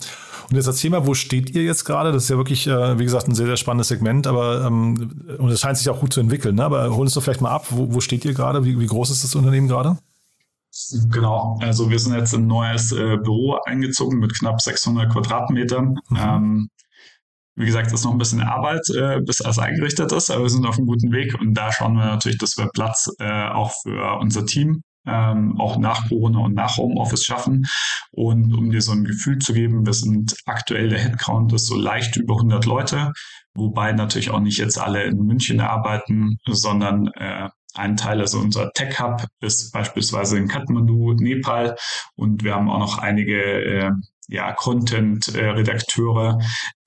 Und 0.50 0.56
jetzt 0.56 0.66
erzähl 0.66 0.90
mal, 0.90 1.06
wo 1.06 1.14
steht 1.14 1.50
ihr 1.50 1.62
jetzt 1.62 1.84
gerade? 1.84 2.12
Das 2.12 2.24
ist 2.24 2.28
ja 2.28 2.36
wirklich, 2.36 2.66
äh, 2.66 2.98
wie 2.98 3.04
gesagt, 3.04 3.28
ein 3.28 3.34
sehr, 3.34 3.46
sehr 3.46 3.56
spannendes 3.56 3.88
Segment, 3.88 4.26
aber 4.26 4.66
ähm, 4.66 5.36
und 5.38 5.48
es 5.48 5.60
scheint 5.60 5.78
sich 5.78 5.88
auch 5.88 6.00
gut 6.00 6.12
zu 6.12 6.20
entwickeln. 6.20 6.56
Ne? 6.56 6.64
Aber 6.64 6.90
hol 6.90 7.02
uns 7.02 7.14
doch 7.14 7.22
vielleicht 7.22 7.40
mal 7.40 7.50
ab, 7.50 7.66
wo, 7.70 7.94
wo 7.94 8.00
steht 8.00 8.24
ihr 8.24 8.34
gerade? 8.34 8.64
Wie, 8.64 8.78
wie 8.78 8.86
groß 8.86 9.10
ist 9.10 9.24
das 9.24 9.34
Unternehmen 9.34 9.68
gerade? 9.68 9.96
Genau, 11.10 11.56
also 11.60 11.90
wir 11.90 11.98
sind 11.98 12.14
jetzt 12.14 12.34
in 12.34 12.42
ein 12.42 12.46
neues 12.46 12.90
äh, 12.90 13.16
Büro 13.16 13.58
eingezogen 13.64 14.18
mit 14.18 14.36
knapp 14.36 14.60
600 14.60 15.12
Quadratmetern. 15.12 15.96
Mhm. 16.08 16.16
Ähm, 16.16 16.68
wie 17.56 17.66
gesagt, 17.66 17.92
ist 17.92 18.04
noch 18.04 18.10
ein 18.10 18.18
bisschen 18.18 18.42
Arbeit, 18.42 18.88
äh, 18.90 19.20
bis 19.20 19.40
alles 19.40 19.60
eingerichtet 19.60 20.10
ist, 20.10 20.30
aber 20.30 20.42
wir 20.42 20.50
sind 20.50 20.66
auf 20.66 20.76
einem 20.76 20.88
guten 20.88 21.12
Weg 21.12 21.38
und 21.40 21.54
da 21.54 21.70
schauen 21.70 21.94
wir 21.94 22.04
natürlich, 22.04 22.38
dass 22.38 22.58
wir 22.58 22.68
Platz 22.74 23.08
äh, 23.20 23.48
auch 23.48 23.72
für 23.82 24.18
unser 24.18 24.44
Team 24.44 24.82
ähm, 25.06 25.60
auch 25.60 25.78
nach 25.78 26.08
Corona 26.08 26.40
und 26.40 26.54
nach 26.54 26.76
Homeoffice 26.76 27.24
schaffen. 27.24 27.64
Und 28.10 28.52
um 28.54 28.70
dir 28.70 28.80
so 28.80 28.92
ein 28.92 29.04
Gefühl 29.04 29.38
zu 29.38 29.52
geben, 29.52 29.86
wir 29.86 29.92
sind 29.92 30.36
aktuell 30.46 30.88
der 30.88 30.98
Headcount 30.98 31.52
ist 31.52 31.66
so 31.66 31.76
leicht 31.76 32.16
über 32.16 32.34
100 32.34 32.64
Leute, 32.64 33.12
wobei 33.54 33.92
natürlich 33.92 34.30
auch 34.30 34.40
nicht 34.40 34.58
jetzt 34.58 34.78
alle 34.78 35.04
in 35.04 35.18
München 35.18 35.60
arbeiten, 35.60 36.38
sondern 36.46 37.08
äh, 37.14 37.48
ein 37.74 37.96
Teil, 37.96 38.20
also 38.20 38.38
unser 38.38 38.70
Tech 38.72 39.00
Hub 39.00 39.26
ist 39.40 39.72
beispielsweise 39.72 40.38
in 40.38 40.48
Kathmandu, 40.48 41.14
Nepal 41.14 41.76
und 42.16 42.44
wir 42.44 42.54
haben 42.54 42.70
auch 42.70 42.78
noch 42.78 42.98
einige 42.98 43.40
äh, 43.42 43.90
ja, 44.28 44.52
Content-Redakteure, 44.52 46.38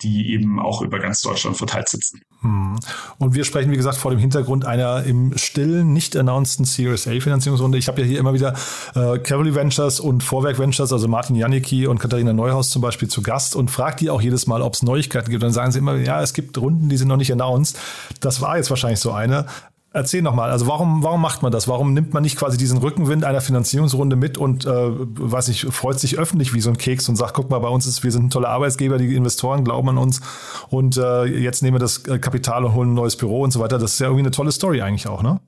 die 0.01 0.31
eben 0.31 0.59
auch 0.59 0.81
über 0.81 0.99
ganz 0.99 1.21
Deutschland 1.21 1.57
verteilt 1.57 1.89
sitzen. 1.89 2.21
Hm. 2.41 2.79
Und 3.17 3.33
wir 3.35 3.43
sprechen, 3.43 3.71
wie 3.71 3.77
gesagt, 3.77 3.97
vor 3.97 4.11
dem 4.11 4.19
Hintergrund 4.19 4.65
einer 4.65 5.03
im 5.03 5.37
stillen, 5.37 5.93
nicht 5.93 6.15
announceden 6.15 6.65
Series 6.65 7.07
A-Finanzierungsrunde. 7.07 7.77
Ich 7.77 7.87
habe 7.87 8.01
ja 8.01 8.07
hier 8.07 8.19
immer 8.19 8.33
wieder 8.33 8.53
äh, 8.95 9.17
Cavalry 9.19 9.55
Ventures 9.55 9.99
und 9.99 10.23
Vorwerk 10.23 10.59
Ventures, 10.59 10.93
also 10.93 11.07
Martin 11.07 11.35
Janicki 11.35 11.87
und 11.87 11.99
Katharina 11.99 12.33
Neuhaus 12.33 12.69
zum 12.69 12.81
Beispiel 12.81 13.07
zu 13.07 13.21
Gast 13.21 13.55
und 13.55 13.71
fragt 13.71 14.01
die 14.01 14.09
auch 14.09 14.21
jedes 14.21 14.47
Mal, 14.47 14.61
ob 14.61 14.73
es 14.73 14.83
Neuigkeiten 14.83 15.29
gibt. 15.29 15.43
Dann 15.43 15.53
sagen 15.53 15.71
sie 15.71 15.79
immer, 15.79 15.95
ja, 15.95 16.21
es 16.21 16.33
gibt 16.33 16.57
Runden, 16.57 16.89
die 16.89 16.97
sind 16.97 17.07
noch 17.07 17.17
nicht 17.17 17.31
announced. 17.31 17.79
Das 18.19 18.41
war 18.41 18.57
jetzt 18.57 18.69
wahrscheinlich 18.69 18.99
so 18.99 19.11
eine. 19.11 19.45
Erzähl 19.93 20.21
nochmal, 20.21 20.51
also 20.51 20.67
warum, 20.67 21.01
warum 21.01 21.21
macht 21.21 21.41
man 21.41 21.51
das? 21.51 21.67
Warum 21.67 21.93
nimmt 21.93 22.13
man 22.13 22.21
nicht 22.21 22.37
quasi 22.37 22.57
diesen 22.57 22.77
Rückenwind 22.77 23.23
einer 23.23 23.39
Finanzierungsrunde 23.39 24.15
mit 24.15 24.37
und, 24.37 24.65
äh, 24.65 24.69
weiß 24.69 25.47
ich, 25.47 25.65
freut 25.65 25.99
sich 25.99 26.19
öffentlich 26.19 26.53
wie 26.53 26.59
so 26.59 26.69
ein 26.69 26.77
Keks 26.77 27.07
und 27.07 27.15
sagt, 27.15 27.33
guck 27.33 27.49
mal, 27.49 27.59
bei 27.59 27.69
uns 27.69 27.87
ist, 27.87 28.03
wir 28.03 28.11
sind 28.11 28.25
ein 28.25 28.29
toller 28.29 28.49
Arbeitsgeber, 28.49 28.97
die 28.97 29.15
Investoren 29.15 29.63
glauben 29.63 29.89
an 29.89 29.97
uns 29.97 30.21
und 30.69 30.97
äh, 30.97 31.23
jetzt 31.23 31.63
nehmen 31.63 31.75
wir 31.75 31.79
das 31.79 32.03
Kapital 32.03 32.65
und 32.65 32.73
holen 32.73 32.91
ein 32.91 32.95
neues 32.95 33.15
Büro 33.15 33.41
und 33.41 33.51
so 33.51 33.61
weiter. 33.61 33.79
Das 33.79 33.93
ist 33.93 33.99
ja 33.99 34.07
irgendwie 34.07 34.23
eine 34.23 34.31
tolle 34.31 34.51
Story 34.51 34.81
eigentlich 34.81 35.07
auch, 35.07 35.23
ne? 35.23 35.39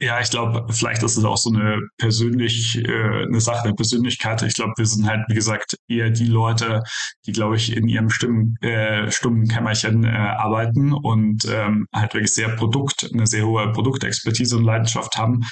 Ja, 0.00 0.20
ich 0.20 0.28
glaube, 0.28 0.66
vielleicht 0.72 1.02
ist 1.04 1.16
es 1.16 1.24
auch 1.24 1.36
so 1.36 1.50
eine 1.50 1.80
persönlich, 1.98 2.76
äh, 2.76 3.22
eine 3.22 3.40
Sache 3.40 3.68
der 3.68 3.74
Persönlichkeit. 3.74 4.42
Ich 4.42 4.54
glaube, 4.54 4.72
wir 4.76 4.86
sind 4.86 5.06
halt, 5.06 5.24
wie 5.28 5.34
gesagt, 5.34 5.76
eher 5.88 6.10
die 6.10 6.26
Leute, 6.26 6.82
die, 7.26 7.32
glaube 7.32 7.56
ich, 7.56 7.76
in 7.76 7.86
ihrem 7.86 8.10
stummen, 8.10 8.56
äh, 8.60 9.08
stummen 9.10 9.46
Kämmerchen 9.46 10.04
äh, 10.04 10.08
arbeiten 10.08 10.92
und 10.92 11.44
ähm, 11.48 11.86
halt 11.94 12.12
wirklich 12.14 12.34
sehr 12.34 12.48
Produkt, 12.48 13.08
eine 13.12 13.26
sehr 13.26 13.46
hohe 13.46 13.70
Produktexpertise 13.72 14.56
und 14.56 14.64
Leidenschaft 14.64 15.16
haben. 15.16 15.44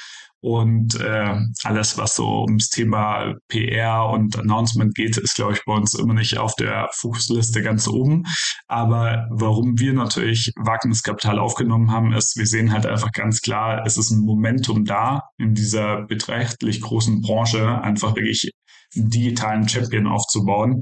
Und 0.43 0.99
äh, 1.01 1.37
alles, 1.63 1.97
was 1.99 2.17
so 2.17 2.43
ums 2.43 2.69
Thema 2.69 3.37
PR 3.47 4.07
und 4.07 4.37
Announcement 4.37 4.93
geht, 4.97 5.17
ist, 5.17 5.37
glaube 5.37 5.53
ich, 5.53 5.65
bei 5.65 5.73
uns 5.73 5.95
immer 5.95 6.15
nicht 6.15 6.37
auf 6.37 6.57
der 6.57 6.89
Fokusliste 6.93 7.63
ganz 7.63 7.87
oben. 7.87 8.25
Aber 8.67 9.29
warum 9.31 9.79
wir 9.79 9.93
natürlich 9.93 10.53
Wagniskapital 10.57 11.39
aufgenommen 11.39 11.93
haben, 11.93 12.13
ist, 12.13 12.37
wir 12.37 12.47
sehen 12.47 12.73
halt 12.73 12.87
einfach 12.87 13.13
ganz 13.13 13.41
klar, 13.41 13.85
es 13.87 13.97
ist 13.97 14.11
ein 14.11 14.25
Momentum 14.25 14.85
da, 14.85 15.23
in 15.39 15.55
dieser 15.55 16.03
beträchtlich 16.03 16.81
großen 16.81 17.21
Branche 17.21 17.81
einfach 17.81 18.17
wirklich 18.17 18.51
einen 18.97 19.11
digitalen 19.11 19.69
Champion 19.69 20.09
aufzubauen. 20.09 20.81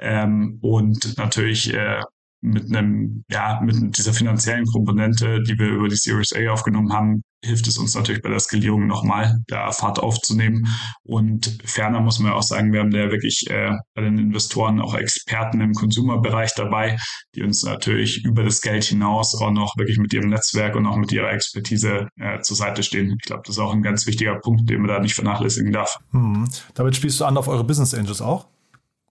Ähm, 0.00 0.58
und 0.62 1.16
natürlich 1.16 1.72
äh, 1.72 2.00
mit 2.40 2.74
einem, 2.74 3.24
ja, 3.30 3.60
mit 3.62 3.96
dieser 3.96 4.12
finanziellen 4.12 4.66
Komponente, 4.66 5.42
die 5.42 5.58
wir 5.58 5.68
über 5.68 5.88
die 5.88 5.96
Series 5.96 6.32
A 6.32 6.50
aufgenommen 6.50 6.92
haben, 6.92 7.22
hilft 7.44 7.66
es 7.66 7.78
uns 7.78 7.94
natürlich 7.94 8.22
bei 8.22 8.28
der 8.28 8.40
Skalierung 8.40 8.86
nochmal, 8.86 9.38
da 9.46 9.70
Fahrt 9.72 9.98
aufzunehmen. 9.98 10.66
Und 11.02 11.58
ferner 11.64 12.00
muss 12.00 12.18
man 12.18 12.32
auch 12.32 12.42
sagen, 12.42 12.72
wir 12.72 12.80
haben 12.80 12.90
da 12.90 13.10
wirklich 13.10 13.46
äh, 13.50 13.72
bei 13.94 14.02
den 14.02 14.18
Investoren 14.18 14.80
auch 14.80 14.94
Experten 14.94 15.60
im 15.60 15.72
Consumer-Bereich 15.72 16.54
dabei, 16.54 16.96
die 17.34 17.42
uns 17.42 17.62
natürlich 17.62 18.24
über 18.24 18.42
das 18.42 18.60
Geld 18.60 18.84
hinaus 18.84 19.34
auch 19.40 19.50
noch 19.50 19.76
wirklich 19.76 19.98
mit 19.98 20.12
ihrem 20.12 20.30
Netzwerk 20.30 20.76
und 20.76 20.86
auch 20.86 20.96
mit 20.96 21.12
ihrer 21.12 21.32
Expertise 21.32 22.08
äh, 22.18 22.40
zur 22.40 22.56
Seite 22.56 22.82
stehen. 22.82 23.16
Ich 23.20 23.26
glaube, 23.26 23.42
das 23.46 23.56
ist 23.56 23.62
auch 23.62 23.72
ein 23.72 23.82
ganz 23.82 24.06
wichtiger 24.06 24.38
Punkt, 24.40 24.68
den 24.68 24.80
man 24.80 24.88
da 24.88 24.98
nicht 24.98 25.14
vernachlässigen 25.14 25.72
darf. 25.72 25.96
Hm. 26.10 26.48
Damit 26.74 26.96
spielst 26.96 27.20
du 27.20 27.24
an 27.24 27.36
auf 27.36 27.48
eure 27.48 27.64
Business 27.64 27.94
Angels 27.94 28.20
auch? 28.20 28.46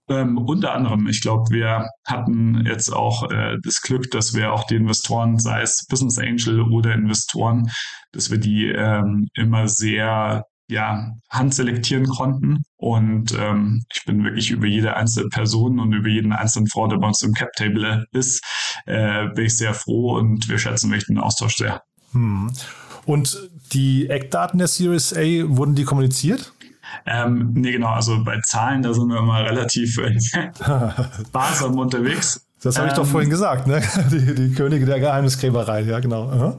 Ähm, 0.08 0.38
unter 0.38 0.72
anderem, 0.72 1.08
ich 1.08 1.20
glaube, 1.20 1.50
wir 1.50 1.88
hatten 2.06 2.64
jetzt 2.64 2.92
auch 2.92 3.28
äh, 3.30 3.56
das 3.62 3.80
Glück, 3.82 4.10
dass 4.12 4.34
wir 4.34 4.52
auch 4.52 4.64
die 4.64 4.76
Investoren, 4.76 5.38
sei 5.38 5.62
es 5.62 5.84
Business 5.88 6.18
Angel 6.18 6.60
oder 6.62 6.94
Investoren, 6.94 7.70
dass 8.12 8.30
wir 8.30 8.38
die 8.38 8.66
ähm, 8.66 9.26
immer 9.34 9.66
sehr 9.66 10.44
ja, 10.68 11.12
handselektieren 11.30 12.06
konnten. 12.06 12.62
Und 12.76 13.32
ähm, 13.38 13.84
ich 13.92 14.04
bin 14.04 14.24
wirklich 14.24 14.50
über 14.50 14.66
jede 14.66 14.96
einzelne 14.96 15.28
Person 15.28 15.78
und 15.80 15.92
über 15.92 16.08
jeden 16.08 16.32
einzelnen 16.32 16.68
Frau, 16.68 16.86
der 16.86 16.98
bei 16.98 17.06
uns 17.08 17.22
im 17.22 17.32
Cap 17.32 17.52
Table 17.56 18.04
ist, 18.12 18.44
äh, 18.86 19.28
bin 19.28 19.46
ich 19.46 19.56
sehr 19.56 19.74
froh 19.74 20.16
und 20.16 20.48
wir 20.48 20.58
schätzen 20.58 20.90
wirklich 20.90 21.06
den 21.06 21.18
Austausch 21.18 21.56
sehr. 21.56 21.82
Hm. 22.12 22.52
Und 23.04 23.50
die 23.72 24.10
Eckdaten 24.10 24.58
der 24.58 24.66
Series 24.66 25.12
A, 25.14 25.22
wurden 25.56 25.76
die 25.76 25.84
kommuniziert? 25.84 26.52
Ähm, 27.06 27.52
nee, 27.54 27.72
genau, 27.72 27.90
also 27.90 28.22
bei 28.24 28.40
Zahlen, 28.44 28.82
da 28.82 28.92
sind 28.92 29.08
wir 29.08 29.18
immer 29.18 29.44
relativ 29.44 29.98
äh, 29.98 30.18
sparsam 31.26 31.78
unterwegs. 31.78 32.46
Das 32.62 32.78
habe 32.78 32.88
ich 32.88 32.94
ähm, 32.94 32.96
doch 32.96 33.06
vorhin 33.06 33.30
gesagt, 33.30 33.66
ne? 33.66 33.82
Die, 34.10 34.34
die 34.34 34.54
Könige 34.54 34.86
der 34.86 34.98
Geheimniskrämerei, 34.98 35.82
ja, 35.82 36.00
genau. 36.00 36.28
Aha. 36.30 36.58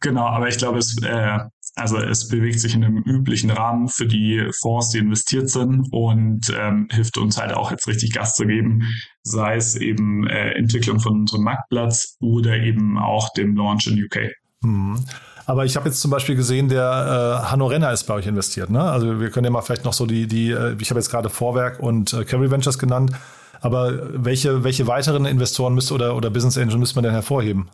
Genau, 0.00 0.26
aber 0.26 0.48
ich 0.48 0.58
glaube, 0.58 0.78
es, 0.78 0.96
äh, 1.02 1.38
also 1.76 1.98
es 1.98 2.28
bewegt 2.28 2.60
sich 2.60 2.74
in 2.74 2.84
einem 2.84 2.98
üblichen 2.98 3.50
Rahmen 3.50 3.88
für 3.88 4.06
die 4.06 4.50
Fonds, 4.60 4.90
die 4.90 4.98
investiert 4.98 5.48
sind 5.48 5.86
und 5.92 6.52
ähm, 6.54 6.88
hilft 6.90 7.16
uns 7.16 7.38
halt 7.38 7.54
auch 7.54 7.70
jetzt 7.70 7.86
richtig 7.86 8.12
Gas 8.12 8.34
zu 8.34 8.46
geben, 8.46 8.82
sei 9.22 9.56
es 9.56 9.76
eben 9.76 10.26
äh, 10.26 10.52
Entwicklung 10.52 11.00
von 11.00 11.20
unserem 11.20 11.44
Marktplatz 11.44 12.16
oder 12.20 12.56
eben 12.56 12.98
auch 12.98 13.32
dem 13.32 13.56
Launch 13.56 13.86
in 13.86 14.04
UK. 14.04 14.32
Mhm. 14.62 15.04
Aber 15.50 15.64
ich 15.64 15.74
habe 15.74 15.88
jetzt 15.88 16.00
zum 16.00 16.12
Beispiel 16.12 16.36
gesehen, 16.36 16.68
der 16.68 17.42
äh, 17.42 17.50
Hanno 17.50 17.66
Renner 17.66 17.90
ist 17.90 18.04
bei 18.04 18.14
euch 18.14 18.28
investiert. 18.28 18.70
Ne? 18.70 18.80
Also 18.80 19.18
wir 19.18 19.30
können 19.30 19.46
ja 19.46 19.50
mal 19.50 19.62
vielleicht 19.62 19.84
noch 19.84 19.92
so 19.92 20.06
die, 20.06 20.28
die 20.28 20.52
äh, 20.52 20.76
ich 20.78 20.90
habe 20.90 21.00
jetzt 21.00 21.10
gerade 21.10 21.28
Vorwerk 21.28 21.80
und 21.80 22.12
äh, 22.12 22.24
Carry 22.24 22.52
Ventures 22.52 22.78
genannt. 22.78 23.10
Aber 23.60 23.98
welche, 24.12 24.62
welche 24.62 24.86
weiteren 24.86 25.24
Investoren 25.24 25.74
müsste 25.74 25.94
oder, 25.94 26.14
oder 26.14 26.30
Business 26.30 26.56
Angel 26.56 26.78
müsste 26.78 26.94
man 26.94 27.02
denn 27.02 27.14
hervorheben? 27.14 27.68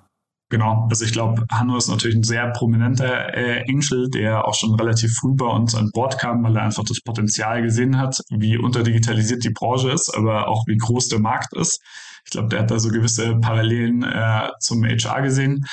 Genau, 0.49 0.87
also 0.89 1.05
ich 1.05 1.13
glaube, 1.13 1.45
Hanno 1.53 1.77
ist 1.77 1.89
natürlich 1.89 2.17
ein 2.17 2.23
sehr 2.23 2.51
prominenter 2.53 3.37
äh, 3.37 3.63
Angel, 3.69 4.09
der 4.09 4.49
auch 4.49 4.55
schon 4.55 4.75
relativ 4.75 5.13
früh 5.13 5.35
bei 5.35 5.47
uns 5.47 5.75
an 5.75 5.91
Bord 5.93 6.19
kam, 6.19 6.45
weil 6.45 6.57
er 6.57 6.63
einfach 6.63 6.85
das 6.85 7.03
Potenzial 7.03 7.61
gesehen 7.61 7.99
hat, 7.99 8.19
wie 8.31 8.57
unterdigitalisiert 8.57 9.45
die 9.45 9.51
Branche 9.51 9.91
ist, 9.91 10.17
aber 10.17 10.49
auch 10.49 10.67
wie 10.67 10.79
groß 10.79 11.09
der 11.09 11.21
Markt 11.21 11.55
ist. 11.55 11.83
Ich 12.25 12.31
glaube, 12.31 12.49
der 12.49 12.61
hat 12.61 12.71
da 12.71 12.79
so 12.79 12.89
gewisse 12.89 13.37
Parallelen 13.37 14.03
äh, 14.03 14.49
zum 14.61 14.83
HR 14.83 15.21
gesehen. 15.21 15.67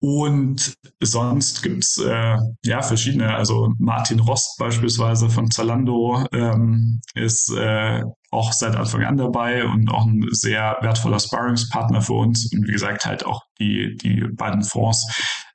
Und 0.00 0.76
sonst 1.02 1.62
gibt's 1.62 1.98
äh, 1.98 2.36
ja 2.64 2.82
verschiedene, 2.82 3.34
also 3.34 3.72
Martin 3.78 4.20
Rost 4.20 4.56
beispielsweise 4.58 5.28
von 5.28 5.50
Zalando 5.50 6.24
ähm, 6.32 7.00
ist 7.14 7.52
äh, 7.52 8.04
auch 8.30 8.52
seit 8.52 8.76
Anfang 8.76 9.02
an 9.04 9.16
dabei 9.16 9.64
und 9.64 9.90
auch 9.90 10.06
ein 10.06 10.24
sehr 10.30 10.76
wertvoller 10.82 11.18
Sparringspartner 11.18 12.00
für 12.00 12.12
uns. 12.12 12.52
Und 12.52 12.68
wie 12.68 12.72
gesagt, 12.72 13.06
halt 13.06 13.26
auch 13.26 13.42
die, 13.58 13.96
die 13.96 14.20
beiden 14.34 14.62
Fonds. 14.62 15.06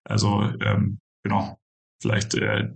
Also 0.04 0.42
ähm, 0.62 1.00
genau, 1.24 1.58
vielleicht 2.02 2.36
äh, 2.36 2.68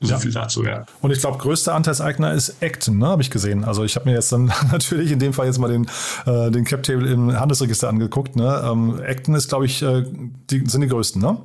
so 0.00 0.12
ja. 0.12 0.18
viel 0.18 0.32
dazu, 0.32 0.64
ja. 0.64 0.86
Und 1.02 1.10
ich 1.10 1.20
glaube, 1.20 1.38
größter 1.38 1.74
Anteilseigner 1.74 2.32
ist 2.32 2.62
Acton, 2.62 2.98
ne, 2.98 3.06
habe 3.06 3.22
ich 3.22 3.30
gesehen. 3.30 3.64
Also 3.64 3.84
ich 3.84 3.96
habe 3.96 4.08
mir 4.08 4.14
jetzt 4.14 4.32
dann 4.32 4.46
natürlich 4.72 5.12
in 5.12 5.18
dem 5.18 5.32
Fall 5.32 5.46
jetzt 5.46 5.58
mal 5.58 5.70
den, 5.70 5.86
äh, 6.26 6.50
den 6.50 6.64
Cap-Table 6.64 7.10
im 7.10 7.38
Handelsregister 7.38 7.88
angeguckt. 7.88 8.34
Ne? 8.34 8.62
Ähm, 8.64 9.00
Acton 9.04 9.34
ist, 9.34 9.48
glaube 9.48 9.66
ich, 9.66 9.82
äh, 9.82 10.04
die, 10.50 10.64
sind 10.66 10.80
die 10.80 10.88
größten, 10.88 11.20
ne? 11.20 11.36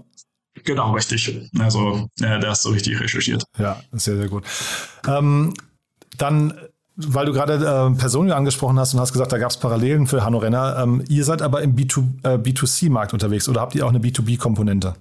Genau, 0.64 0.94
richtig. 0.94 1.50
Also 1.60 2.10
äh, 2.22 2.40
da 2.40 2.50
hast 2.50 2.64
du 2.64 2.70
richtig 2.70 3.00
recherchiert. 3.00 3.44
Ja, 3.58 3.82
sehr, 3.92 4.16
sehr 4.16 4.30
gut. 4.30 4.46
Ähm, 5.06 5.54
dann 6.18 6.54
weil 6.98 7.26
du 7.26 7.34
gerade 7.34 7.56
äh, 7.56 7.98
Personio 7.98 8.36
angesprochen 8.36 8.80
hast 8.80 8.94
und 8.94 9.00
hast 9.00 9.12
gesagt, 9.12 9.32
da 9.34 9.38
gab 9.38 9.52
es 9.52 9.58
Parallelen 9.58 10.08
für 10.08 10.24
Hanno 10.24 10.38
Renner. 10.38 10.78
Ähm, 10.82 11.04
ihr 11.10 11.26
seid 11.26 11.42
aber 11.42 11.62
im 11.62 11.76
B2, 11.76 12.04
äh, 12.24 12.38
B2C-Markt 12.38 13.14
unterwegs 13.14 13.50
oder 13.50 13.62
habt 13.62 13.76
ihr 13.76 13.86
auch 13.86 13.90
eine 13.90 14.00
B2B-Komponente? 14.00 14.96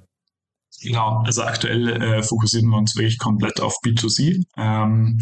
Genau, 0.85 1.23
also 1.25 1.43
aktuell 1.43 2.01
äh, 2.03 2.23
fokussieren 2.23 2.69
wir 2.69 2.77
uns 2.77 2.95
wirklich 2.95 3.19
komplett 3.19 3.59
auf 3.61 3.79
B2C. 3.83 4.45
Ähm, 4.59 5.19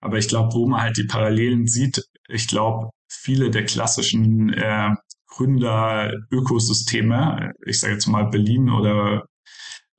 aber 0.00 0.18
ich 0.18 0.28
glaube, 0.28 0.54
wo 0.54 0.68
man 0.68 0.82
halt 0.82 0.98
die 0.98 1.04
Parallelen 1.04 1.66
sieht, 1.66 2.04
ich 2.28 2.46
glaube, 2.48 2.90
viele 3.08 3.50
der 3.50 3.64
klassischen 3.64 4.52
äh, 4.52 4.90
Gründer-Ökosysteme, 5.28 7.52
ich 7.64 7.80
sage 7.80 7.94
jetzt 7.94 8.06
mal 8.06 8.24
Berlin 8.24 8.68
oder 8.68 9.24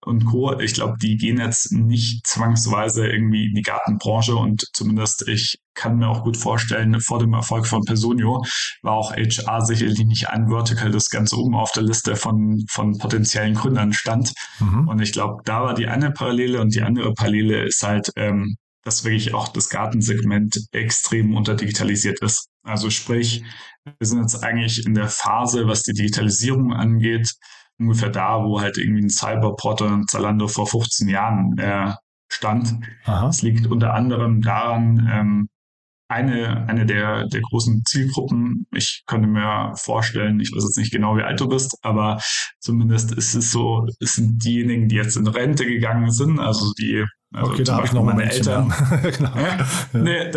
und 0.07 0.25
Co., 0.25 0.59
ich 0.59 0.73
glaube, 0.73 0.95
die 1.01 1.17
gehen 1.17 1.39
jetzt 1.39 1.71
nicht 1.71 2.25
zwangsweise 2.25 3.07
irgendwie 3.07 3.45
in 3.45 3.53
die 3.53 3.61
Gartenbranche 3.61 4.35
und 4.35 4.65
zumindest 4.73 5.27
ich 5.27 5.59
kann 5.73 5.97
mir 5.97 6.07
auch 6.07 6.23
gut 6.23 6.37
vorstellen, 6.37 6.99
vor 6.99 7.19
dem 7.19 7.33
Erfolg 7.33 7.67
von 7.67 7.83
Personio 7.83 8.43
war 8.81 8.93
auch 8.93 9.13
HR 9.13 9.61
sicherlich 9.61 10.03
nicht 10.03 10.29
ein 10.29 10.49
Vertical, 10.49 10.91
das 10.91 11.09
ganz 11.09 11.33
oben 11.33 11.55
auf 11.55 11.71
der 11.71 11.83
Liste 11.83 12.15
von, 12.15 12.65
von 12.69 12.97
potenziellen 12.97 13.53
Gründern 13.53 13.93
stand. 13.93 14.33
Mhm. 14.59 14.87
Und 14.87 15.01
ich 15.01 15.11
glaube, 15.11 15.41
da 15.45 15.61
war 15.63 15.73
die 15.75 15.87
eine 15.87 16.11
Parallele 16.11 16.61
und 16.61 16.73
die 16.73 16.81
andere 16.81 17.13
Parallele 17.13 17.63
ist 17.63 17.83
halt, 17.83 18.09
ähm, 18.15 18.55
dass 18.83 19.03
wirklich 19.03 19.33
auch 19.33 19.49
das 19.49 19.69
Gartensegment 19.69 20.61
extrem 20.71 21.35
unterdigitalisiert 21.35 22.21
ist. 22.21 22.47
Also 22.63 22.89
sprich, 22.89 23.43
wir 23.83 24.07
sind 24.07 24.21
jetzt 24.21 24.43
eigentlich 24.43 24.85
in 24.85 24.93
der 24.93 25.09
Phase, 25.09 25.67
was 25.67 25.83
die 25.83 25.93
Digitalisierung 25.93 26.73
angeht, 26.73 27.33
ungefähr 27.79 28.09
da, 28.09 28.43
wo 28.43 28.59
halt 28.61 28.77
irgendwie 28.77 29.03
ein 29.03 29.09
Cyberport 29.09 29.81
oder 29.81 29.93
ein 29.93 30.07
Zalando 30.07 30.47
vor 30.47 30.67
15 30.67 31.07
Jahren 31.09 31.57
äh, 31.57 31.93
stand. 32.29 32.75
Es 33.29 33.41
liegt 33.41 33.67
unter 33.67 33.93
anderem 33.93 34.41
daran, 34.41 35.09
ähm, 35.11 35.49
eine, 36.09 36.67
eine 36.67 36.85
der, 36.85 37.27
der 37.27 37.41
großen 37.41 37.83
Zielgruppen. 37.85 38.65
Ich 38.73 39.03
könnte 39.07 39.27
mir 39.27 39.73
vorstellen, 39.75 40.39
ich 40.39 40.51
weiß 40.53 40.63
jetzt 40.63 40.77
nicht 40.77 40.91
genau, 40.91 41.17
wie 41.17 41.23
alt 41.23 41.39
du 41.39 41.47
bist, 41.47 41.77
aber 41.81 42.21
zumindest 42.59 43.11
ist 43.11 43.35
es 43.35 43.51
so, 43.51 43.85
es 43.99 44.13
sind 44.13 44.43
diejenigen, 44.43 44.87
die 44.87 44.95
jetzt 44.95 45.17
in 45.17 45.27
Rente 45.27 45.65
gegangen 45.65 46.11
sind, 46.11 46.39
also 46.39 46.71
die 46.79 47.05
also 47.33 47.51
okay, 47.51 47.63
da 47.63 47.75
habe 47.75 47.85
ich 47.85 47.91
noch 47.91 48.03
meine 48.03 48.31
Eltern. 48.31 48.73
genau. 49.17 49.31
Ja? 49.35 49.67
Nee, 49.91 50.31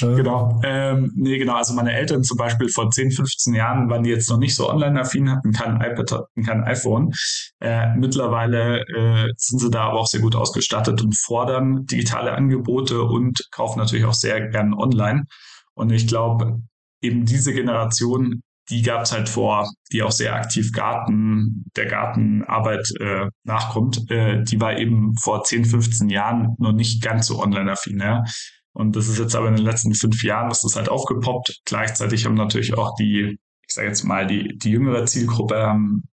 genau. 0.00 0.60
Ähm, 0.64 1.12
nee, 1.14 1.38
genau. 1.38 1.54
Also 1.54 1.72
meine 1.74 1.92
Eltern 1.92 2.24
zum 2.24 2.36
Beispiel 2.36 2.68
vor 2.68 2.90
10, 2.90 3.12
15 3.12 3.54
Jahren 3.54 3.88
waren 3.88 4.02
die 4.02 4.10
jetzt 4.10 4.28
noch 4.28 4.38
nicht 4.38 4.56
so 4.56 4.68
online-affin, 4.68 5.30
hatten 5.30 5.52
kein 5.52 5.76
iPad, 5.76 6.10
hatten 6.10 6.42
kein 6.44 6.64
iPhone. 6.64 7.12
Äh, 7.60 7.94
mittlerweile 7.96 8.80
äh, 8.80 9.32
sind 9.36 9.60
sie 9.60 9.70
da 9.70 9.84
aber 9.84 10.00
auch 10.00 10.06
sehr 10.06 10.20
gut 10.20 10.34
ausgestattet 10.34 11.00
und 11.00 11.16
fordern 11.16 11.86
digitale 11.86 12.32
Angebote 12.32 13.02
und 13.02 13.46
kaufen 13.52 13.78
natürlich 13.78 14.04
auch 14.04 14.14
sehr 14.14 14.48
gern 14.48 14.74
online. 14.74 15.26
Und 15.74 15.90
ich 15.92 16.08
glaube, 16.08 16.60
eben 17.00 17.24
diese 17.24 17.52
Generation 17.52 18.42
die 18.70 18.82
gab 18.82 19.02
es 19.02 19.12
halt 19.12 19.28
vor, 19.28 19.68
die 19.92 20.02
auch 20.02 20.12
sehr 20.12 20.34
aktiv 20.34 20.72
Garten, 20.72 21.64
der 21.76 21.86
Gartenarbeit 21.86 22.88
äh, 23.00 23.26
nachkommt. 23.44 24.10
Äh, 24.10 24.42
die 24.44 24.60
war 24.60 24.78
eben 24.78 25.16
vor 25.16 25.42
10, 25.42 25.64
15 25.64 26.08
Jahren 26.08 26.54
noch 26.58 26.72
nicht 26.72 27.02
ganz 27.02 27.26
so 27.26 27.40
online-affin. 27.42 27.98
Ja? 27.98 28.24
Und 28.72 28.96
das 28.96 29.08
ist 29.08 29.18
jetzt 29.18 29.34
aber 29.34 29.48
in 29.48 29.56
den 29.56 29.64
letzten 29.64 29.94
fünf 29.94 30.22
Jahren, 30.22 30.48
das 30.48 30.64
ist 30.64 30.76
halt 30.76 30.88
aufgepoppt. 30.88 31.60
Gleichzeitig 31.64 32.24
haben 32.24 32.34
natürlich 32.34 32.74
auch 32.74 32.94
die, 32.94 33.38
ich 33.66 33.74
sage 33.74 33.88
jetzt 33.88 34.04
mal, 34.04 34.26
die, 34.26 34.56
die 34.56 34.70
jüngere 34.70 35.04
Zielgruppe 35.04 35.56
haben 35.56 36.04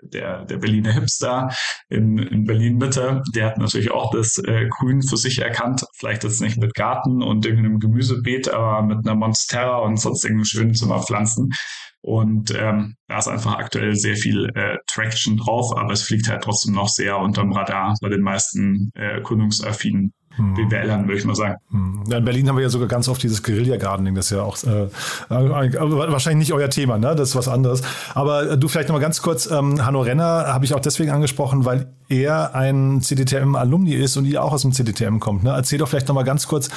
der, 0.00 0.44
der 0.44 0.58
Berliner 0.58 0.92
Hipster 0.92 1.48
in, 1.88 2.18
in 2.18 2.44
Berlin-Mitte, 2.44 3.22
der 3.34 3.46
hat 3.46 3.58
natürlich 3.58 3.90
auch 3.90 4.12
das 4.12 4.38
äh, 4.38 4.68
Grün 4.68 5.02
für 5.02 5.16
sich 5.16 5.38
erkannt. 5.40 5.84
Vielleicht 5.96 6.24
jetzt 6.24 6.40
nicht 6.40 6.56
mit 6.56 6.74
Garten 6.74 7.22
und 7.22 7.44
irgendeinem 7.44 7.80
Gemüsebeet, 7.80 8.48
aber 8.48 8.82
mit 8.82 8.98
einer 8.98 9.16
Monstera 9.16 9.78
und 9.78 9.98
sonst 9.98 10.24
irgendeinem 10.24 10.44
schönen 10.44 10.74
Zimmerpflanzen. 10.74 11.50
Und 12.00 12.54
ähm, 12.56 12.94
da 13.08 13.18
ist 13.18 13.28
einfach 13.28 13.58
aktuell 13.58 13.96
sehr 13.96 14.16
viel 14.16 14.50
äh, 14.54 14.76
Traction 14.86 15.36
drauf, 15.36 15.76
aber 15.76 15.92
es 15.92 16.02
fliegt 16.02 16.28
halt 16.28 16.42
trotzdem 16.42 16.74
noch 16.74 16.88
sehr 16.88 17.18
unterm 17.18 17.52
Radar 17.52 17.94
bei 18.00 18.08
den 18.08 18.22
meisten 18.22 18.90
äh, 18.94 19.20
kundungsaffinen 19.20 20.12
hm. 20.38 20.54
BWLern, 20.54 21.08
würde 21.08 21.18
ich 21.18 21.24
mal 21.24 21.34
sagen. 21.34 21.56
Hm. 21.70 22.04
Ja, 22.08 22.18
in 22.18 22.24
Berlin 22.24 22.48
haben 22.48 22.56
wir 22.56 22.62
ja 22.62 22.68
sogar 22.68 22.86
ganz 22.86 23.08
oft 23.08 23.22
dieses 23.22 23.42
Guerilla-Gardening, 23.42 24.14
das 24.14 24.26
ist 24.26 24.36
ja 24.36 24.42
auch 24.42 24.56
äh, 24.62 24.84
äh 24.84 24.90
wahrscheinlich 25.28 26.48
nicht 26.48 26.52
euer 26.52 26.70
Thema, 26.70 26.98
ne? 26.98 27.16
Das 27.16 27.30
ist 27.30 27.36
was 27.36 27.48
anderes. 27.48 27.82
Aber 28.14 28.52
äh, 28.52 28.58
du 28.58 28.68
vielleicht 28.68 28.88
nochmal 28.88 29.02
ganz 29.02 29.20
kurz, 29.20 29.50
ähm, 29.50 29.84
Hanno 29.84 30.00
Renner 30.00 30.46
habe 30.46 30.64
ich 30.64 30.74
auch 30.74 30.80
deswegen 30.80 31.10
angesprochen, 31.10 31.64
weil 31.64 31.92
er 32.08 32.54
ein 32.54 33.00
CDTM-Alumni 33.02 33.94
ist 33.94 34.16
und 34.16 34.24
ihr 34.24 34.42
auch 34.42 34.52
aus 34.52 34.62
dem 34.62 34.72
CDTM 34.72 35.18
kommt. 35.18 35.42
Ne? 35.42 35.50
Erzähl 35.50 35.78
doch 35.78 35.88
vielleicht 35.88 36.08
nochmal 36.08 36.24
ganz 36.24 36.46
kurz, 36.46 36.70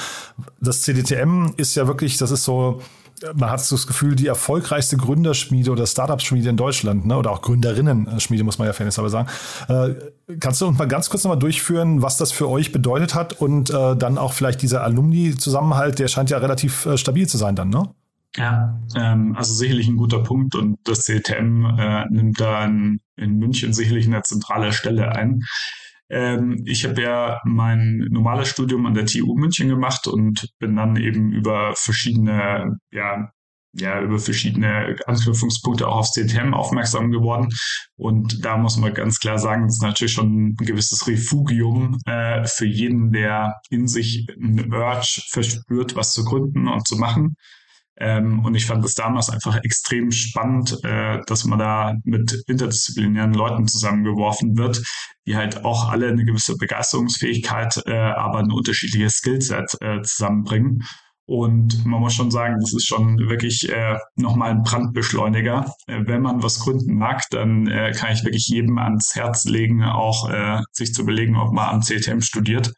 das 0.60 0.82
CDTM 0.82 1.52
ist 1.56 1.76
ja 1.76 1.86
wirklich, 1.86 2.18
das 2.18 2.32
ist 2.32 2.44
so 2.44 2.82
man 3.34 3.50
hat 3.50 3.60
so 3.60 3.76
das 3.76 3.86
Gefühl, 3.86 4.16
die 4.16 4.26
erfolgreichste 4.26 4.96
Gründerschmiede 4.96 5.70
oder 5.70 5.86
Startup-Schmiede 5.86 6.48
in 6.48 6.56
Deutschland, 6.56 7.06
ne? 7.06 7.16
oder 7.16 7.30
auch 7.30 7.42
Gründerinnen-Schmiede, 7.42 8.44
muss 8.44 8.58
man 8.58 8.66
ja 8.66 8.72
fairness 8.72 8.98
aber 8.98 9.08
sagen. 9.08 9.28
Äh, 9.68 9.94
kannst 10.38 10.60
du 10.60 10.66
uns 10.66 10.78
mal 10.78 10.88
ganz 10.88 11.10
kurz 11.10 11.24
nochmal 11.24 11.38
durchführen, 11.38 12.02
was 12.02 12.16
das 12.16 12.32
für 12.32 12.48
euch 12.48 12.72
bedeutet 12.72 13.14
hat 13.14 13.40
und 13.40 13.70
äh, 13.70 13.96
dann 13.96 14.18
auch 14.18 14.32
vielleicht 14.32 14.62
dieser 14.62 14.82
Alumni-Zusammenhalt, 14.82 15.98
der 15.98 16.08
scheint 16.08 16.30
ja 16.30 16.38
relativ 16.38 16.86
äh, 16.86 16.96
stabil 16.96 17.28
zu 17.28 17.38
sein 17.38 17.56
dann, 17.56 17.70
ne? 17.70 17.90
Ja, 18.36 18.80
ähm, 18.96 19.36
also 19.36 19.52
sicherlich 19.52 19.88
ein 19.88 19.96
guter 19.96 20.22
Punkt 20.22 20.54
und 20.54 20.78
das 20.84 21.04
CTM 21.04 21.66
äh, 21.78 22.06
nimmt 22.08 22.40
da 22.40 22.64
in 22.64 23.00
München 23.16 23.74
sicherlich 23.74 24.06
eine 24.06 24.22
zentrale 24.22 24.72
Stelle 24.72 25.14
ein. 25.14 25.42
Ähm, 26.12 26.62
ich 26.66 26.84
habe 26.84 27.00
ja 27.00 27.40
mein 27.44 28.06
normales 28.10 28.48
Studium 28.48 28.84
an 28.86 28.94
der 28.94 29.06
TU 29.06 29.34
München 29.34 29.68
gemacht 29.68 30.06
und 30.06 30.50
bin 30.58 30.76
dann 30.76 30.96
eben 30.96 31.32
über 31.32 31.74
verschiedene, 31.74 32.78
ja, 32.90 33.32
ja, 33.74 34.02
über 34.02 34.18
verschiedene 34.18 34.96
Anknüpfungspunkte 35.06 35.88
auch 35.88 36.00
aufs 36.00 36.12
CTM 36.12 36.52
aufmerksam 36.52 37.10
geworden. 37.10 37.48
Und 37.96 38.44
da 38.44 38.58
muss 38.58 38.76
man 38.76 38.92
ganz 38.92 39.18
klar 39.18 39.38
sagen, 39.38 39.64
das 39.64 39.76
ist 39.76 39.82
natürlich 39.82 40.12
schon 40.12 40.48
ein 40.48 40.54
gewisses 40.56 41.08
Refugium 41.08 41.98
äh, 42.04 42.44
für 42.44 42.66
jeden, 42.66 43.12
der 43.12 43.54
in 43.70 43.88
sich 43.88 44.26
ein 44.38 44.70
Urge 44.70 45.22
verspürt, 45.30 45.96
was 45.96 46.12
zu 46.12 46.24
gründen 46.24 46.68
und 46.68 46.86
zu 46.86 46.96
machen. 46.96 47.36
Ähm, 47.98 48.44
und 48.44 48.54
ich 48.54 48.66
fand 48.66 48.84
es 48.84 48.94
damals 48.94 49.28
einfach 49.28 49.62
extrem 49.62 50.10
spannend, 50.10 50.78
äh, 50.82 51.20
dass 51.26 51.44
man 51.44 51.58
da 51.58 51.94
mit 52.04 52.42
interdisziplinären 52.46 53.34
Leuten 53.34 53.68
zusammengeworfen 53.68 54.56
wird, 54.56 54.82
die 55.26 55.36
halt 55.36 55.64
auch 55.64 55.90
alle 55.90 56.08
eine 56.08 56.24
gewisse 56.24 56.56
Begeisterungsfähigkeit, 56.56 57.82
äh, 57.86 57.92
aber 57.94 58.38
ein 58.38 58.50
unterschiedliches 58.50 59.16
Skillset 59.16 59.76
äh, 59.80 60.00
zusammenbringen. 60.02 60.82
Und 61.26 61.84
man 61.86 62.00
muss 62.00 62.14
schon 62.14 62.30
sagen, 62.30 62.58
das 62.60 62.74
ist 62.74 62.86
schon 62.86 63.18
wirklich 63.18 63.70
äh, 63.70 63.96
nochmal 64.16 64.50
ein 64.50 64.62
Brandbeschleuniger. 64.62 65.72
Äh, 65.86 66.00
wenn 66.06 66.22
man 66.22 66.42
was 66.42 66.60
gründen 66.60 66.96
mag, 66.96 67.22
dann 67.30 67.66
äh, 67.68 67.92
kann 67.92 68.12
ich 68.12 68.24
wirklich 68.24 68.48
jedem 68.48 68.78
ans 68.78 69.14
Herz 69.14 69.44
legen, 69.44 69.84
auch 69.84 70.30
äh, 70.30 70.60
sich 70.72 70.92
zu 70.92 71.02
überlegen, 71.02 71.36
ob 71.36 71.52
man 71.52 71.68
am 71.68 71.82
CTM 71.82 72.20
studiert 72.20 72.72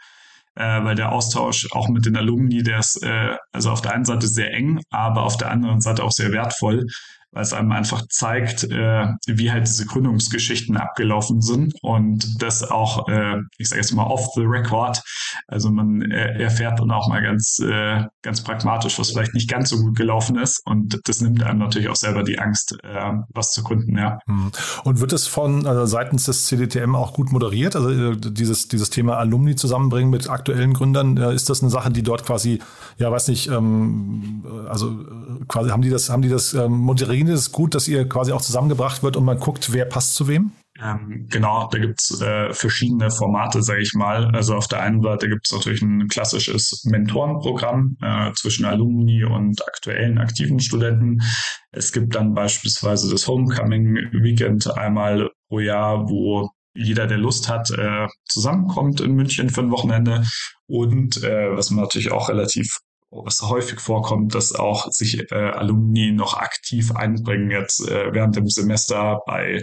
äh, 0.57 0.85
weil 0.85 0.95
der 0.95 1.13
Austausch 1.13 1.69
auch 1.73 1.89
mit 1.89 2.07
den 2.07 2.17
Alumni, 2.17 2.63
der 2.63 2.79
ist 2.79 3.03
äh, 3.03 3.37
also 3.53 3.71
auf 3.71 3.83
der 3.83 3.93
einen 3.93 4.05
Seite 4.05 4.27
sehr 4.27 4.53
eng, 4.53 4.81
aber 4.91 5.25
auf 5.25 5.37
der 5.37 5.51
anderen 5.51 5.81
Seite 5.81 6.05
auch 6.05 6.13
sehr 6.13 6.33
wertvoll, 6.33 6.87
weil 7.35 7.43
es 7.43 7.53
einem 7.53 7.73
einfach 7.73 8.07
zeigt, 8.09 8.65
äh, 8.65 9.07
wie 9.27 9.51
halt 9.51 9.67
diese 9.67 9.87
Gründungsgeschichten 9.87 10.77
abgelaufen 10.77 11.43
sind 11.43 11.75
und 11.83 12.41
das 12.41 12.63
auch, 12.63 13.09
äh, 13.09 13.37
ich 13.59 13.69
sage 13.69 13.83
jetzt 13.83 13.93
mal 13.93 14.05
off 14.05 14.29
the 14.35 14.43
record. 14.43 15.03
Also 15.49 15.71
man 15.71 16.03
äh, 16.03 16.41
erfährt 16.41 16.79
dann 16.79 16.91
auch 16.93 17.09
mal 17.09 17.23
ganz, 17.23 17.59
äh, 17.59 18.05
ganz 18.23 18.43
pragmatisch, 18.43 18.99
was 18.99 19.11
vielleicht 19.11 19.35
nicht 19.35 19.51
ganz 19.51 19.71
so 19.71 19.79
gut 19.79 19.97
gelaufen 19.97 20.39
ist 20.39 20.63
und 20.65 21.01
das 21.05 21.21
nimmt 21.21 21.43
einem 21.43 21.59
natürlich 21.59 21.89
auch 21.89 21.97
selber 21.97 22.23
die 22.23 22.39
Angst, 22.39 22.77
äh, 22.85 23.13
was 23.35 23.53
zu 23.53 23.65
gründen, 23.65 23.99
ja. 23.99 24.19
Hm. 24.27 24.53
Und 24.85 25.01
wird 25.01 25.13
es 25.13 25.27
von 25.27 25.67
also 25.67 25.87
seitens 25.87 26.25
des 26.25 26.47
CDTM 26.47 26.95
auch 26.95 27.15
gut 27.15 27.33
moderiert? 27.33 27.75
Also 27.75 27.91
äh, 27.91 28.17
dieses, 28.17 28.69
dieses 28.69 28.91
Thema 28.91 29.17
Alumni 29.19 29.57
zusammenbringen 29.57 30.11
mit 30.11 30.31
aktuellen 30.31 30.73
Gründern, 30.73 31.17
äh, 31.17 31.35
ist 31.35 31.51
das 31.51 31.63
eine 31.63 31.71
Sache, 31.71 31.91
die 31.91 32.03
dort 32.03 32.25
quasi, 32.25 32.61
ja 32.99 33.11
weiß 33.11 33.27
nicht, 33.29 33.49
ähm, 33.49 34.45
also 34.69 34.91
äh, 34.91 35.45
quasi 35.49 35.71
haben 35.71 35.83
die 35.83 35.91
das, 35.91 36.11
haben 36.11 36.23
die 36.23 36.29
das 36.29 36.55
ähm, 36.55 36.73
moderiert 36.73 37.24
Ihnen 37.25 37.35
ist 37.35 37.41
es 37.41 37.53
gut, 37.53 37.75
dass 37.75 37.89
ihr 37.89 38.07
quasi 38.07 38.33
auch 38.33 38.43
zusammengebracht 38.43 39.03
wird 39.03 39.17
und 39.17 39.25
man 39.25 39.39
guckt, 39.39 39.73
wer 39.73 39.87
passt 39.87 40.15
zu 40.15 40.29
wem? 40.29 40.53
Ähm, 40.83 41.27
genau, 41.31 41.69
da 41.71 41.79
gibt's 41.79 42.21
äh, 42.21 42.53
verschiedene 42.53 43.11
Formate, 43.11 43.63
sage 43.63 43.81
ich 43.81 43.95
mal. 43.95 44.27
Also 44.35 44.57
auf 44.57 44.69
der 44.69 44.83
einen 44.83 45.01
Seite 45.01 45.29
gibt 45.29 45.47
es 45.47 45.53
natürlich 45.53 45.81
ein 45.81 46.09
klassisches 46.09 46.85
Mentorenprogramm 46.85 47.97
äh, 48.03 48.33
zwischen 48.33 48.67
Alumni 48.67 49.25
und 49.25 49.67
aktuellen 49.67 50.19
aktiven 50.19 50.61
Studenten. 50.61 51.23
Es 51.71 51.93
gibt 51.93 52.15
dann 52.15 52.35
beispielsweise 52.35 53.11
das 53.11 53.27
Homecoming 53.27 53.95
Weekend 54.13 54.71
einmal 54.77 55.31
pro 55.49 55.61
Jahr, 55.61 56.11
wo 56.11 56.51
jeder, 56.77 57.07
der 57.07 57.19
Lust 57.19 57.49
hat, 57.49 57.71
äh, 57.71 58.07
zusammenkommt 58.27 59.01
in 59.01 59.13
München 59.13 59.49
für 59.49 59.63
ein 59.63 59.71
Wochenende. 59.71 60.25
Und 60.67 61.23
äh, 61.23 61.57
was 61.57 61.71
man 61.71 61.85
natürlich 61.85 62.11
auch 62.13 62.29
relativ 62.29 62.81
was 63.25 63.43
häufig 63.43 63.81
vorkommt, 63.81 64.35
dass 64.35 64.55
auch 64.55 64.91
sich 64.91 65.31
äh, 65.31 65.35
Alumni 65.35 66.13
noch 66.13 66.35
aktiv 66.37 66.93
einbringen 66.93 67.51
jetzt 67.51 67.89
äh, 67.89 68.13
während 68.13 68.37
dem 68.37 68.49
Semester 68.49 69.21
bei 69.27 69.63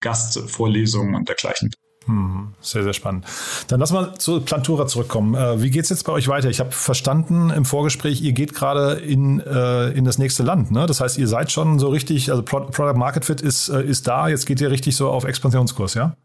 Gastvorlesungen 0.00 1.14
und 1.14 1.28
dergleichen. 1.28 1.70
Hm, 2.08 2.54
sehr, 2.62 2.84
sehr 2.84 2.94
spannend. 2.94 3.26
Dann 3.68 3.80
lass 3.80 3.92
mal 3.92 4.14
zu 4.14 4.40
Plantura 4.40 4.86
zurückkommen. 4.86 5.34
Äh, 5.34 5.62
wie 5.62 5.70
geht 5.70 5.84
es 5.84 5.90
jetzt 5.90 6.04
bei 6.04 6.12
euch 6.12 6.26
weiter? 6.26 6.48
Ich 6.48 6.58
habe 6.58 6.72
verstanden 6.72 7.50
im 7.50 7.66
Vorgespräch, 7.66 8.22
ihr 8.22 8.32
geht 8.32 8.54
gerade 8.54 8.94
in, 8.94 9.40
äh, 9.40 9.90
in 9.90 10.06
das 10.06 10.16
nächste 10.16 10.42
Land. 10.42 10.70
Ne? 10.70 10.86
Das 10.86 11.00
heißt, 11.00 11.18
ihr 11.18 11.28
seid 11.28 11.52
schon 11.52 11.78
so 11.78 11.88
richtig, 11.88 12.30
also 12.30 12.42
Product 12.42 12.96
Market 12.96 13.26
Fit 13.26 13.42
ist, 13.42 13.68
äh, 13.68 13.82
ist 13.82 14.08
da, 14.08 14.28
jetzt 14.28 14.46
geht 14.46 14.60
ihr 14.62 14.70
richtig 14.70 14.96
so 14.96 15.10
auf 15.10 15.24
Expansionskurs, 15.24 15.94
ja? 15.94 16.16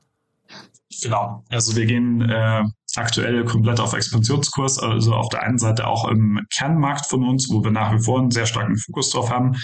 Genau. 1.02 1.44
Also 1.50 1.76
wir 1.76 1.86
gehen 1.86 2.30
äh, 2.30 2.64
aktuell 2.96 3.44
komplett 3.46 3.80
auf 3.80 3.94
Expansionskurs, 3.94 4.80
also 4.80 5.14
auf 5.14 5.30
der 5.30 5.44
einen 5.44 5.58
Seite 5.58 5.88
auch 5.88 6.08
im 6.08 6.40
Kernmarkt 6.56 7.06
von 7.06 7.28
uns, 7.28 7.50
wo 7.50 7.64
wir 7.64 7.72
nach 7.72 7.94
wie 7.94 8.04
vor 8.04 8.20
einen 8.20 8.32
sehr 8.32 8.46
starken 8.46 8.78
Fokus 8.78 9.10
drauf 9.10 9.30
haben. 9.30 9.56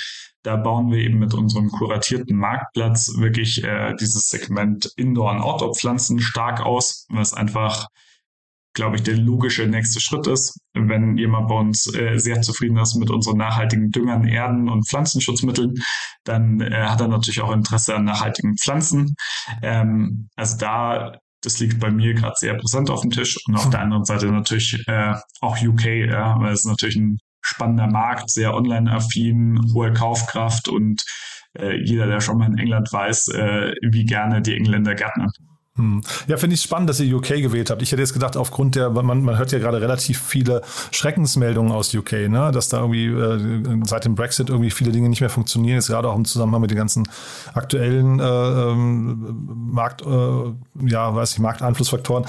Da 0.44 0.56
bauen 0.56 0.92
wir 0.92 1.00
eben 1.00 1.20
mit 1.20 1.34
unserem 1.34 1.70
kuratierten 1.70 2.38
Marktplatz 2.38 3.14
wirklich 3.18 3.64
äh, 3.64 3.94
dieses 4.00 4.30
Segment 4.30 4.92
Indoor- 4.96 5.32
und 5.32 5.42
Outdoor-Pflanzen 5.42 6.20
stark 6.20 6.62
aus, 6.62 7.06
was 7.10 7.34
einfach 7.34 7.88
glaube 8.74 8.96
ich, 8.96 9.04
der 9.04 9.18
logische 9.18 9.68
nächste 9.68 10.00
Schritt 10.00 10.28
ist. 10.28 10.60
Wenn 10.74 11.18
jemand 11.18 11.50
bei 11.50 11.56
uns 11.56 11.94
äh, 11.94 12.18
sehr 12.18 12.42
zufrieden 12.42 12.78
ist 12.78 12.96
mit 12.96 13.10
unseren 13.10 13.38
nachhaltigen 13.38 13.92
Düngern, 13.92 14.26
Erden 14.26 14.70
und 14.70 14.88
Pflanzenschutzmitteln, 14.88 15.76
dann 16.24 16.62
äh, 16.62 16.86
hat 16.86 17.02
er 17.02 17.08
natürlich 17.08 17.42
auch 17.42 17.52
Interesse 17.52 17.96
an 17.96 18.06
nachhaltigen 18.06 18.58
Pflanzen. 18.58 19.16
Ähm, 19.62 20.30
also 20.36 20.58
da, 20.58 21.20
das 21.42 21.60
liegt 21.60 21.80
bei 21.80 21.90
mir 21.90 22.14
gerade 22.14 22.36
sehr 22.38 22.56
präsent 22.56 22.90
auf 22.90 23.02
dem 23.02 23.12
Tisch 23.12 23.38
und 23.48 23.56
auf 23.56 23.70
der 23.70 23.82
anderen 23.82 24.06
Seite 24.06 24.28
natürlich 24.28 24.84
äh, 24.88 25.16
auch 25.42 25.58
UK, 25.62 25.86
ja, 25.86 26.40
weil 26.40 26.54
es 26.54 26.66
natürlich 26.66 26.98
ein 26.98 27.18
spannender 27.42 27.88
Markt, 27.88 28.30
sehr 28.30 28.54
online-affin, 28.54 29.60
hohe 29.74 29.94
Kaufkraft 29.94 30.68
und 30.68 31.02
äh, 31.58 31.82
jeder, 31.84 32.08
der 32.08 32.20
schon 32.20 32.38
mal 32.38 32.48
in 32.48 32.58
England 32.58 32.92
weiß, 32.92 33.30
äh, 33.30 33.74
wie 33.90 34.06
gerne 34.06 34.42
die 34.42 34.56
Engländer 34.56 34.96
gärtnern. 34.96 35.32
Hm. 35.80 36.02
Ja, 36.28 36.36
finde 36.36 36.56
ich 36.56 36.62
spannend, 36.62 36.90
dass 36.90 37.00
ihr 37.00 37.16
UK 37.16 37.30
gewählt 37.42 37.70
habt. 37.70 37.82
Ich 37.82 37.94
hätte 37.94 38.02
jetzt 38.02 38.12
gedacht, 38.12 38.36
aufgrund 38.36 38.76
der, 38.76 38.90
man, 38.90 39.24
man 39.24 39.38
hört 39.38 39.54
ja 39.54 39.60
gerade 39.60 39.80
relativ 39.80 40.22
viele 40.22 40.62
Schreckensmeldungen 40.92 41.72
aus 41.72 41.96
UK, 41.96 42.28
ne? 42.28 42.52
dass 42.52 42.68
da 42.68 42.82
irgendwie 42.82 43.06
äh, 43.06 43.80
seit 43.86 44.04
dem 44.04 44.14
Brexit 44.14 44.50
irgendwie 44.50 44.72
viele 44.72 44.92
Dinge 44.92 45.08
nicht 45.08 45.22
mehr 45.22 45.30
funktionieren, 45.30 45.76
jetzt 45.76 45.88
gerade 45.88 46.10
auch 46.10 46.18
im 46.18 46.26
Zusammenhang 46.26 46.60
mit 46.60 46.72
den 46.72 46.78
ganzen 46.78 47.08
aktuellen 47.54 48.20
äh, 48.20 48.24
ähm, 48.24 49.48
Markt, 49.72 50.02
äh, 50.02 50.86
ja, 50.86 51.16
weiß 51.16 51.32
ich, 51.32 51.40
Markteinflussfaktoren. 51.40 52.26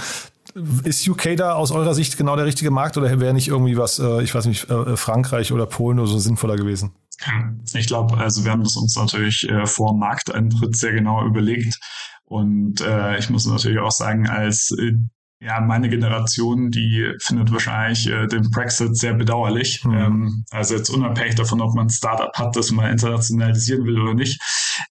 Ist 0.84 1.08
UK 1.08 1.36
da 1.36 1.54
aus 1.54 1.72
eurer 1.72 1.94
Sicht 1.94 2.16
genau 2.16 2.36
der 2.36 2.44
richtige 2.44 2.70
Markt 2.70 2.96
oder 2.96 3.18
wäre 3.18 3.34
nicht 3.34 3.48
irgendwie 3.48 3.76
was, 3.76 3.98
äh, 3.98 4.22
ich 4.22 4.32
weiß 4.32 4.46
nicht, 4.46 4.70
äh, 4.70 4.96
Frankreich 4.96 5.52
oder 5.52 5.66
Polen 5.66 5.98
oder 5.98 6.08
so 6.08 6.20
sinnvoller 6.20 6.54
gewesen? 6.54 6.92
Ich 7.74 7.86
glaube, 7.88 8.16
also 8.16 8.44
wir 8.44 8.52
haben 8.52 8.62
das 8.62 8.76
uns 8.76 8.96
natürlich 8.96 9.48
äh, 9.48 9.66
vor 9.66 9.94
Markteintritt 9.94 10.76
sehr 10.76 10.92
genau 10.92 11.26
überlegt 11.26 11.78
und 12.30 12.80
äh, 12.80 13.18
ich 13.18 13.28
muss 13.28 13.44
natürlich 13.44 13.80
auch 13.80 13.90
sagen, 13.90 14.28
als 14.28 14.70
äh, 14.78 14.92
ja, 15.40 15.60
meine 15.60 15.88
Generation, 15.88 16.70
die 16.70 17.12
findet 17.20 17.50
wahrscheinlich 17.50 18.06
äh, 18.06 18.28
den 18.28 18.50
Brexit 18.50 18.96
sehr 18.96 19.14
bedauerlich. 19.14 19.84
Mhm. 19.84 19.94
Ähm, 19.94 20.44
also 20.50 20.76
jetzt 20.76 20.90
unabhängig 20.90 21.34
davon, 21.34 21.60
ob 21.60 21.74
man 21.74 21.86
ein 21.86 21.90
Startup 21.90 22.32
hat, 22.34 22.54
das 22.54 22.70
man 22.70 22.92
internationalisieren 22.92 23.84
will 23.84 24.00
oder 24.00 24.14
nicht. 24.14 24.40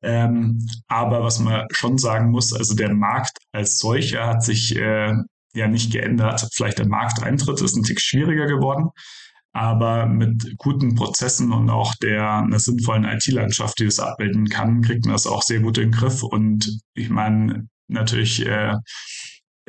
Ähm, 0.01 0.67
aber 0.89 1.23
was 1.23 1.39
man 1.39 1.65
schon 1.71 1.97
sagen 1.97 2.29
muss, 2.29 2.51
also 2.51 2.75
der 2.75 2.93
Markt 2.93 3.37
als 3.53 3.79
solcher 3.79 4.27
hat 4.27 4.43
sich 4.43 4.75
äh, 4.75 5.13
ja 5.53 5.67
nicht 5.67 5.93
geändert. 5.93 6.45
Vielleicht 6.53 6.79
der 6.79 6.87
Markteintritt 6.87 7.61
ist 7.61 7.77
ein 7.77 7.83
Tick 7.83 8.01
schwieriger 8.01 8.47
geworden. 8.47 8.89
Aber 9.51 10.05
mit 10.05 10.57
guten 10.57 10.95
Prozessen 10.95 11.51
und 11.51 11.69
auch 11.69 11.95
der 11.95 12.43
einer 12.43 12.59
sinnvollen 12.59 13.05
IT-Landschaft, 13.05 13.79
die 13.79 13.85
das 13.85 13.99
abbilden 13.99 14.47
kann, 14.47 14.81
kriegt 14.81 15.05
man 15.05 15.13
das 15.13 15.25
auch 15.25 15.41
sehr 15.41 15.59
gut 15.59 15.77
in 15.77 15.91
den 15.91 15.99
Griff. 15.99 16.21
Und 16.21 16.79
ich 16.93 17.09
meine, 17.09 17.67
natürlich 17.87 18.45
äh, 18.45 18.75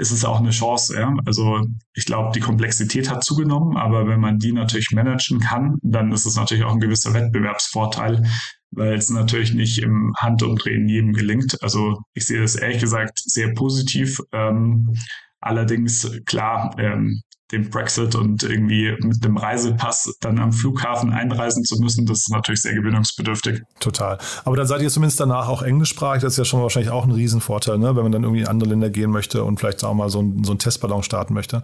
ist 0.01 0.11
es 0.11 0.25
auch 0.25 0.41
eine 0.41 0.51
Chance. 0.51 0.99
Ja? 0.99 1.15
Also 1.27 1.65
ich 1.95 2.07
glaube, 2.07 2.33
die 2.35 2.41
Komplexität 2.41 3.11
hat 3.11 3.23
zugenommen, 3.23 3.77
aber 3.77 4.09
wenn 4.09 4.21
man 4.21 4.39
die 4.39 4.53
natürlich 4.53 4.91
managen 4.93 5.41
kann, 5.41 5.77
dann 5.83 6.11
ist 6.13 6.27
es 6.27 6.37
natürlich 6.37 6.65
auch 6.65 6.73
ein 6.73 6.81
gewisser 6.81 7.15
Wettbewerbsvorteil, 7.15 8.27
weil 8.71 8.95
es 8.95 9.11
natürlich 9.11 9.55
nicht 9.55 9.79
im 9.79 10.15
Handumdrehen 10.19 10.89
jedem 10.89 11.13
gelingt. 11.13 11.63
Also 11.63 12.01
ich 12.15 12.27
sehe 12.27 12.41
das 12.41 12.57
ehrlich 12.57 12.81
gesagt 12.81 13.19
sehr 13.19 13.55
positiv. 13.55 14.21
Ähm, 14.33 14.95
allerdings 15.41 16.11
klar, 16.25 16.75
ähm, 16.79 17.23
dem 17.53 17.71
Brexit 17.71 18.15
und 18.15 18.43
irgendwie 18.43 18.95
mit 19.01 19.25
dem 19.25 19.37
Reisepass 19.37 20.17
dann 20.21 20.39
am 20.39 20.53
Flughafen 20.53 21.13
einreisen 21.13 21.65
zu 21.65 21.81
müssen, 21.81 22.07
das 22.07 22.21
ist 22.21 22.31
natürlich 22.31 22.63
sehr 22.63 22.75
gewöhnungsbedürftig. 22.75 23.63
Total. 23.81 24.19
Aber 24.45 24.57
dann 24.57 24.67
seid 24.67 24.83
ihr 24.83 24.91
zumindest 24.91 25.21
danach 25.21 25.49
auch 25.49 25.63
englischsprachig. 25.63 26.23
Das 26.23 26.35
ist 26.35 26.39
ja 26.39 26.45
schon 26.45 26.63
wahrscheinlich 26.63 26.93
auch 26.93 27.05
ein 27.05 27.11
Riesenvorteil, 27.11 27.79
ne? 27.79 27.97
wenn 27.97 28.03
man 28.03 28.13
dann 28.13 28.23
irgendwie 28.23 28.43
in 28.43 28.49
andere 28.49 28.71
Länder 28.71 28.91
gehen 28.91 29.11
möchte 29.11 29.45
und 29.45 29.59
vielleicht 29.59 29.85
auch 29.85 29.95
mal 29.95 30.11
so, 30.11 30.21
ein, 30.23 30.45
so 30.45 30.55
Testballon 30.55 31.03
starten 31.03 31.35
möchte. 31.35 31.63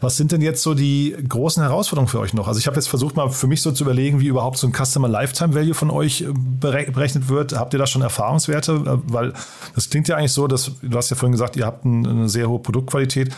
Was 0.00 0.16
sind 0.16 0.32
denn 0.32 0.40
jetzt 0.40 0.62
so 0.62 0.74
die 0.74 1.16
großen 1.28 1.62
Herausforderungen 1.62 2.08
für 2.08 2.20
euch 2.20 2.34
noch? 2.34 2.46
Also 2.46 2.60
ich 2.60 2.66
habe 2.66 2.76
jetzt 2.76 2.88
versucht 2.88 3.16
mal 3.16 3.28
für 3.30 3.46
mich 3.46 3.62
so 3.62 3.72
zu 3.72 3.84
überlegen, 3.84 4.20
wie 4.20 4.26
überhaupt 4.26 4.58
so 4.58 4.66
ein 4.66 4.72
Customer 4.72 5.08
Lifetime 5.08 5.54
Value 5.54 5.74
von 5.74 5.90
euch 5.90 6.22
äh, 6.22 6.26
berechnet 6.32 7.28
wird. 7.28 7.54
Habt 7.54 7.72
ihr 7.72 7.78
da 7.78 7.86
schon 7.86 8.02
Erfahrungswerte? 8.02 8.72
Äh, 8.72 9.12
weil 9.12 9.32
das 9.74 9.90
klingt 9.90 10.08
ja 10.08 10.16
eigentlich 10.16 10.32
so, 10.32 10.46
dass 10.46 10.70
du 10.80 10.96
hast 10.96 11.10
ja 11.10 11.16
vorhin 11.16 11.32
gesagt, 11.32 11.56
ihr 11.56 11.66
habt 11.66 11.84
eine 11.84 12.28
sehr 12.28 12.48
hohe 12.48 12.60
Produktqualität 12.60 13.34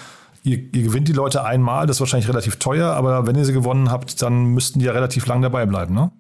ihr, 0.46 0.59
ihr 0.59 0.82
gewinnt 0.85 1.09
die 1.09 1.12
Leute 1.12 1.44
einmal, 1.44 1.87
das 1.87 1.96
ist 1.96 2.00
wahrscheinlich 2.00 2.28
relativ 2.28 2.56
teuer, 2.56 2.92
aber 2.92 3.26
wenn 3.26 3.37
ihr 3.37 3.44
sie 3.44 3.52
gewonnen 3.52 3.90
habt, 3.90 4.22
dann 4.22 4.46
müssten 4.46 4.78
die 4.78 4.87
ja 4.87 4.92
relativ 4.92 5.26
lang 5.26 5.42
dabei 5.42 5.66
bleiben, 5.66 5.94
ne? 5.94 6.12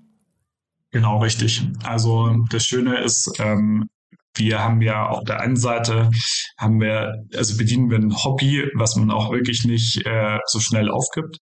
Genau, 0.90 1.18
richtig. 1.18 1.62
Also 1.84 2.34
das 2.50 2.64
Schöne 2.64 2.98
ist, 2.98 3.30
ähm, 3.38 3.88
wir 4.34 4.62
haben 4.62 4.82
ja 4.82 5.08
auf 5.08 5.24
der 5.24 5.40
einen 5.40 5.56
Seite 5.56 6.10
haben 6.58 6.80
wir, 6.80 7.24
also 7.36 7.56
bedienen 7.56 7.90
wir 7.90 7.98
ein 7.98 8.14
Hobby, 8.24 8.64
was 8.74 8.96
man 8.96 9.10
auch 9.10 9.30
wirklich 9.30 9.64
nicht 9.64 10.04
äh, 10.06 10.38
so 10.46 10.60
schnell 10.60 10.90
aufgibt. 10.90 11.38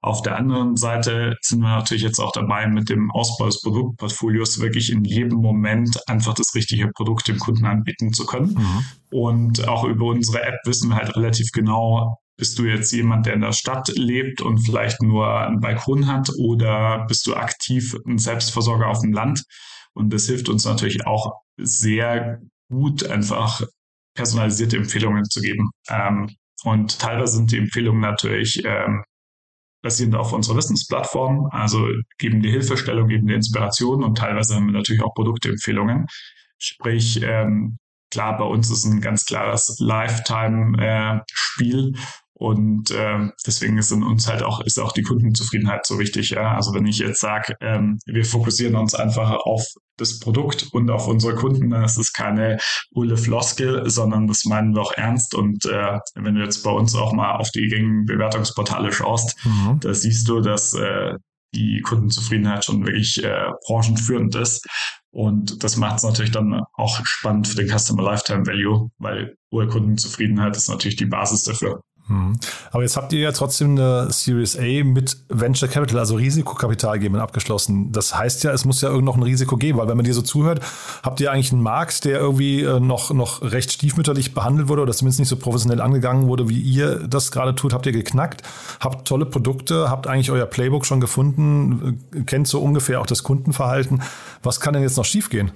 Auf 0.00 0.22
der 0.22 0.36
anderen 0.36 0.76
Seite 0.76 1.36
sind 1.40 1.60
wir 1.60 1.68
natürlich 1.68 2.02
jetzt 2.02 2.18
auch 2.18 2.32
dabei, 2.32 2.66
mit 2.66 2.88
dem 2.88 3.10
Ausbau 3.10 3.46
des 3.46 3.62
Produktportfolios 3.62 4.60
wirklich 4.60 4.92
in 4.92 5.04
jedem 5.04 5.38
Moment 5.38 5.98
einfach 6.08 6.34
das 6.34 6.54
richtige 6.54 6.88
Produkt 6.88 7.28
dem 7.28 7.38
Kunden 7.38 7.66
anbieten 7.66 8.12
zu 8.12 8.26
können. 8.26 8.54
Mhm. 8.54 8.84
Und 9.10 9.68
auch 9.68 9.84
über 9.84 10.06
unsere 10.06 10.42
App 10.42 10.58
wissen 10.64 10.90
wir 10.90 10.96
halt 10.96 11.16
relativ 11.16 11.50
genau, 11.52 12.18
bist 12.38 12.58
du 12.58 12.64
jetzt 12.64 12.92
jemand, 12.92 13.26
der 13.26 13.34
in 13.34 13.40
der 13.40 13.52
Stadt 13.52 13.88
lebt 13.96 14.40
und 14.40 14.58
vielleicht 14.58 15.02
nur 15.02 15.40
einen 15.40 15.60
Balkon 15.60 16.06
hat 16.06 16.30
oder 16.38 17.04
bist 17.08 17.26
du 17.26 17.34
aktiv 17.34 17.96
ein 18.06 18.18
Selbstversorger 18.18 18.86
auf 18.86 19.00
dem 19.00 19.12
Land? 19.12 19.42
Und 19.92 20.12
das 20.12 20.26
hilft 20.26 20.48
uns 20.48 20.64
natürlich 20.64 21.04
auch 21.06 21.42
sehr 21.56 22.40
gut, 22.70 23.04
einfach 23.04 23.62
personalisierte 24.14 24.76
Empfehlungen 24.76 25.24
zu 25.24 25.40
geben. 25.40 25.70
Ähm, 25.90 26.30
und 26.62 27.00
teilweise 27.00 27.36
sind 27.36 27.50
die 27.50 27.58
Empfehlungen 27.58 28.00
natürlich 28.00 28.62
ähm, 28.64 29.02
basierend 29.82 30.14
auf 30.14 30.32
unserer 30.32 30.56
Wissensplattform, 30.56 31.48
also 31.50 31.88
geben 32.18 32.42
die 32.42 32.50
Hilfestellung, 32.50 33.08
geben 33.08 33.26
die 33.26 33.34
Inspiration 33.34 34.04
und 34.04 34.18
teilweise 34.18 34.54
haben 34.54 34.66
wir 34.66 34.72
natürlich 34.72 35.02
auch 35.02 35.14
Produktempfehlungen. 35.14 36.06
Sprich, 36.58 37.20
ähm, 37.22 37.78
klar, 38.10 38.38
bei 38.38 38.44
uns 38.44 38.70
ist 38.70 38.84
ein 38.84 39.00
ganz 39.00 39.24
klares 39.24 39.76
Lifetime-Spiel 39.78 41.94
äh, 41.94 41.98
und 42.38 42.92
ähm, 42.96 43.32
deswegen 43.44 43.78
ist 43.78 43.90
in 43.90 44.04
uns 44.04 44.28
halt 44.28 44.44
auch, 44.44 44.60
ist 44.60 44.78
auch 44.78 44.92
die 44.92 45.02
Kundenzufriedenheit 45.02 45.84
so 45.84 45.98
wichtig. 45.98 46.30
Ja? 46.30 46.54
Also 46.54 46.72
wenn 46.72 46.86
ich 46.86 46.98
jetzt 46.98 47.20
sage, 47.20 47.56
ähm, 47.60 47.98
wir 48.06 48.24
fokussieren 48.24 48.76
uns 48.76 48.94
einfach 48.94 49.32
auf 49.44 49.66
das 49.96 50.20
Produkt 50.20 50.68
und 50.72 50.88
auf 50.88 51.08
unsere 51.08 51.34
Kunden, 51.34 51.70
dann 51.70 51.82
ist 51.82 51.98
es 51.98 52.12
keine 52.12 52.58
hohle 52.94 53.16
Floskel, 53.16 53.90
sondern 53.90 54.28
das 54.28 54.44
meinen 54.44 54.72
wir 54.72 54.82
auch 54.82 54.92
ernst. 54.92 55.34
Und 55.34 55.66
äh, 55.66 55.98
wenn 56.14 56.36
du 56.36 56.44
jetzt 56.44 56.62
bei 56.62 56.70
uns 56.70 56.94
auch 56.94 57.12
mal 57.12 57.34
auf 57.34 57.50
die 57.50 57.66
gängigen 57.66 58.04
Bewertungsportale 58.04 58.92
schaust, 58.92 59.36
mhm. 59.44 59.80
da 59.80 59.92
siehst 59.92 60.28
du, 60.28 60.40
dass 60.40 60.74
äh, 60.74 61.14
die 61.54 61.80
Kundenzufriedenheit 61.80 62.64
schon 62.64 62.86
wirklich 62.86 63.24
äh, 63.24 63.50
branchenführend 63.66 64.36
ist. 64.36 64.64
Und 65.10 65.64
das 65.64 65.76
macht 65.76 65.96
es 65.96 66.02
natürlich 66.04 66.30
dann 66.30 66.62
auch 66.74 67.04
spannend 67.04 67.48
für 67.48 67.56
den 67.56 67.76
Customer 67.76 68.02
Lifetime 68.04 68.46
Value, 68.46 68.90
weil 68.98 69.34
hohe 69.50 69.66
Kundenzufriedenheit 69.66 70.56
ist 70.56 70.68
natürlich 70.68 70.96
die 70.96 71.06
Basis 71.06 71.42
dafür. 71.42 71.80
Mhm. 72.08 72.38
Aber 72.70 72.82
jetzt 72.82 72.96
habt 72.96 73.12
ihr 73.12 73.20
ja 73.20 73.32
trotzdem 73.32 73.72
eine 73.72 74.10
Series 74.10 74.58
A 74.58 74.84
mit 74.84 75.18
Venture 75.28 75.68
Capital, 75.68 75.98
also 75.98 76.16
Risikokapital 76.16 76.98
geben, 76.98 77.16
abgeschlossen. 77.16 77.92
Das 77.92 78.16
heißt 78.16 78.44
ja, 78.44 78.52
es 78.52 78.64
muss 78.64 78.80
ja 78.80 78.88
irgend 78.88 79.04
noch 79.04 79.16
ein 79.16 79.22
Risiko 79.22 79.56
geben, 79.56 79.78
weil 79.78 79.88
wenn 79.88 79.96
man 79.96 80.04
dir 80.04 80.14
so 80.14 80.22
zuhört, 80.22 80.60
habt 81.02 81.20
ihr 81.20 81.30
eigentlich 81.30 81.52
einen 81.52 81.62
Markt, 81.62 82.04
der 82.04 82.18
irgendwie 82.18 82.62
äh, 82.62 82.80
noch, 82.80 83.12
noch 83.12 83.42
recht 83.42 83.72
stiefmütterlich 83.72 84.34
behandelt 84.34 84.68
wurde 84.68 84.82
oder 84.82 84.92
zumindest 84.92 85.20
nicht 85.20 85.28
so 85.28 85.36
professionell 85.36 85.80
angegangen 85.80 86.26
wurde, 86.26 86.48
wie 86.48 86.60
ihr 86.60 87.06
das 87.06 87.30
gerade 87.30 87.54
tut, 87.54 87.72
habt 87.72 87.86
ihr 87.86 87.92
geknackt, 87.92 88.42
habt 88.80 89.06
tolle 89.06 89.26
Produkte, 89.26 89.90
habt 89.90 90.06
eigentlich 90.06 90.30
euer 90.30 90.46
Playbook 90.46 90.86
schon 90.86 91.00
gefunden, 91.00 92.00
äh, 92.14 92.22
kennt 92.22 92.48
so 92.48 92.60
ungefähr 92.60 93.00
auch 93.00 93.06
das 93.06 93.22
Kundenverhalten. 93.22 94.02
Was 94.42 94.60
kann 94.60 94.72
denn 94.72 94.82
jetzt 94.82 94.96
noch 94.96 95.04
schiefgehen? 95.04 95.52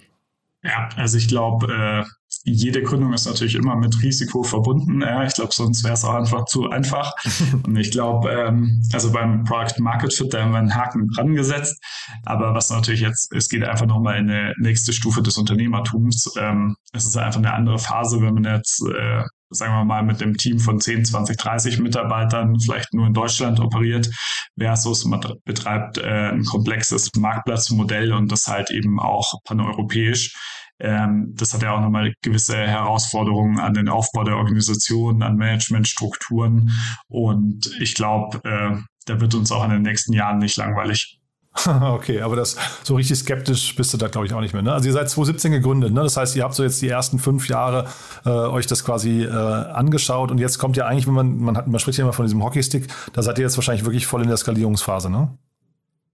Ja, 0.62 0.90
also 0.96 1.18
ich 1.18 1.28
glaube, 1.28 1.72
äh, 1.72 2.04
jede 2.44 2.82
Gründung 2.82 3.12
ist 3.12 3.26
natürlich 3.26 3.54
immer 3.54 3.76
mit 3.76 4.02
Risiko 4.02 4.42
verbunden. 4.42 5.00
Ja, 5.00 5.24
ich 5.24 5.34
glaube, 5.34 5.52
sonst 5.52 5.84
wäre 5.84 5.94
es 5.94 6.04
auch 6.04 6.14
einfach 6.14 6.44
zu 6.46 6.70
einfach. 6.70 7.12
Und 7.64 7.76
ich 7.76 7.90
glaube, 7.90 8.30
ähm, 8.30 8.82
also 8.92 9.12
beim 9.12 9.44
Product 9.44 9.78
Market 9.78 10.12
Fit, 10.12 10.34
da 10.34 10.42
haben 10.42 10.52
wir 10.52 10.58
einen 10.58 10.74
Haken 10.74 11.08
dran 11.08 11.34
gesetzt. 11.34 11.80
Aber 12.24 12.54
was 12.54 12.70
natürlich 12.70 13.00
jetzt, 13.00 13.32
es 13.32 13.48
geht 13.48 13.64
einfach 13.64 13.86
nochmal 13.86 14.18
in 14.18 14.30
eine 14.30 14.54
nächste 14.58 14.92
Stufe 14.92 15.22
des 15.22 15.36
Unternehmertums. 15.36 16.32
Ähm, 16.38 16.76
es 16.92 17.06
ist 17.06 17.16
einfach 17.16 17.38
eine 17.38 17.54
andere 17.54 17.78
Phase, 17.78 18.20
wenn 18.20 18.34
man 18.34 18.44
jetzt 18.44 18.82
äh, 18.86 19.22
sagen 19.54 19.74
wir 19.74 19.84
mal, 19.84 20.02
mit 20.02 20.20
dem 20.20 20.36
Team 20.36 20.58
von 20.58 20.80
10, 20.80 21.04
20, 21.04 21.36
30 21.36 21.78
Mitarbeitern 21.80 22.58
vielleicht 22.58 22.94
nur 22.94 23.06
in 23.06 23.14
Deutschland 23.14 23.60
operiert, 23.60 24.10
versus 24.58 25.04
man 25.04 25.20
betreibt 25.44 25.98
äh, 25.98 26.30
ein 26.30 26.44
komplexes 26.44 27.10
Marktplatzmodell 27.16 28.12
und 28.12 28.32
das 28.32 28.46
halt 28.46 28.70
eben 28.70 28.98
auch 28.98 29.34
paneuropäisch. 29.44 30.34
Ähm, 30.82 31.32
das 31.36 31.54
hat 31.54 31.62
ja 31.62 31.76
auch 31.76 31.80
nochmal 31.80 32.12
gewisse 32.22 32.56
Herausforderungen 32.56 33.60
an 33.60 33.72
den 33.72 33.88
Aufbau 33.88 34.24
der 34.24 34.36
Organisation, 34.36 35.22
an 35.22 35.36
Managementstrukturen 35.36 36.72
und 37.08 37.70
ich 37.80 37.94
glaube, 37.94 38.40
äh, 38.44 38.76
da 39.06 39.20
wird 39.20 39.34
uns 39.34 39.52
auch 39.52 39.64
in 39.64 39.70
den 39.70 39.82
nächsten 39.82 40.12
Jahren 40.12 40.38
nicht 40.38 40.56
langweilig. 40.56 41.20
okay, 41.66 42.22
aber 42.22 42.34
das 42.34 42.56
so 42.82 42.96
richtig 42.96 43.18
skeptisch 43.18 43.76
bist 43.76 43.92
du 43.92 43.98
da, 43.98 44.08
glaube 44.08 44.26
ich, 44.26 44.32
auch 44.32 44.40
nicht 44.40 44.54
mehr. 44.54 44.62
Ne? 44.62 44.72
Also 44.72 44.88
ihr 44.88 44.92
seid 44.92 45.10
2017 45.10 45.52
gegründet, 45.52 45.92
ne? 45.92 46.02
Das 46.02 46.16
heißt, 46.16 46.34
ihr 46.34 46.44
habt 46.44 46.54
so 46.54 46.62
jetzt 46.62 46.80
die 46.80 46.88
ersten 46.88 47.18
fünf 47.18 47.48
Jahre 47.48 47.88
äh, 48.24 48.30
euch 48.30 48.66
das 48.66 48.84
quasi 48.84 49.22
äh, 49.22 49.28
angeschaut 49.28 50.30
und 50.30 50.38
jetzt 50.38 50.58
kommt 50.58 50.76
ja 50.76 50.86
eigentlich, 50.86 51.06
wenn 51.06 51.14
man, 51.14 51.38
man 51.38 51.56
hat, 51.56 51.66
man 51.66 51.78
spricht 51.78 51.98
ja 51.98 52.04
immer 52.04 52.14
von 52.14 52.24
diesem 52.24 52.42
Hockeystick, 52.42 52.88
da 53.12 53.22
seid 53.22 53.38
ihr 53.38 53.44
jetzt 53.44 53.56
wahrscheinlich 53.56 53.84
wirklich 53.84 54.06
voll 54.06 54.22
in 54.22 54.28
der 54.28 54.38
Skalierungsphase, 54.38 55.10
ne? 55.10 55.36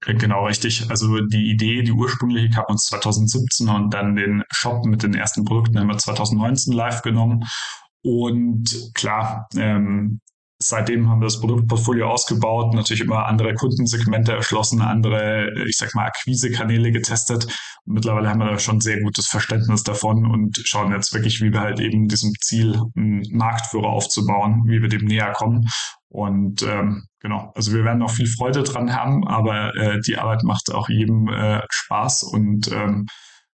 Genau, 0.00 0.46
richtig. 0.46 0.88
Also 0.90 1.20
die 1.20 1.50
Idee, 1.50 1.82
die 1.82 1.92
ursprüngliche 1.92 2.50
kam 2.50 2.66
uns 2.68 2.86
2017 2.86 3.68
und 3.68 3.92
dann 3.92 4.14
den 4.14 4.44
Shop 4.50 4.84
mit 4.86 5.02
den 5.02 5.14
ersten 5.14 5.44
Produkten 5.44 5.78
haben 5.78 5.88
wir 5.88 5.98
2019 5.98 6.72
live 6.72 7.02
genommen. 7.02 7.44
Und 8.02 8.92
klar, 8.94 9.48
ähm, 9.56 10.20
Seitdem 10.60 11.08
haben 11.08 11.20
wir 11.20 11.26
das 11.26 11.40
Produktportfolio 11.40 12.10
ausgebaut, 12.10 12.74
natürlich 12.74 13.02
immer 13.02 13.26
andere 13.26 13.54
Kundensegmente 13.54 14.32
erschlossen, 14.32 14.82
andere, 14.82 15.52
ich 15.68 15.76
sag 15.76 15.94
mal, 15.94 16.06
Akquisekanäle 16.06 16.90
getestet. 16.90 17.44
Und 17.84 17.94
mittlerweile 17.94 18.28
haben 18.28 18.40
wir 18.40 18.50
da 18.50 18.58
schon 18.58 18.80
sehr 18.80 19.00
gutes 19.00 19.28
Verständnis 19.28 19.84
davon 19.84 20.26
und 20.26 20.60
schauen 20.64 20.90
jetzt 20.90 21.14
wirklich, 21.14 21.40
wie 21.40 21.52
wir 21.52 21.60
halt 21.60 21.78
eben 21.78 22.08
diesem 22.08 22.32
Ziel, 22.40 22.80
einen 22.96 23.22
Marktführer 23.30 23.88
aufzubauen, 23.88 24.64
wie 24.66 24.82
wir 24.82 24.88
dem 24.88 25.04
näher 25.04 25.32
kommen. 25.32 25.68
Und 26.08 26.62
ähm, 26.62 27.04
genau, 27.20 27.52
also 27.54 27.72
wir 27.72 27.84
werden 27.84 27.98
noch 27.98 28.10
viel 28.10 28.26
Freude 28.26 28.64
dran 28.64 28.92
haben, 28.92 29.28
aber 29.28 29.76
äh, 29.76 30.00
die 30.00 30.16
Arbeit 30.16 30.42
macht 30.42 30.74
auch 30.74 30.88
jedem 30.88 31.28
äh, 31.28 31.60
Spaß 31.70 32.24
und 32.24 32.72
ähm, 32.72 33.06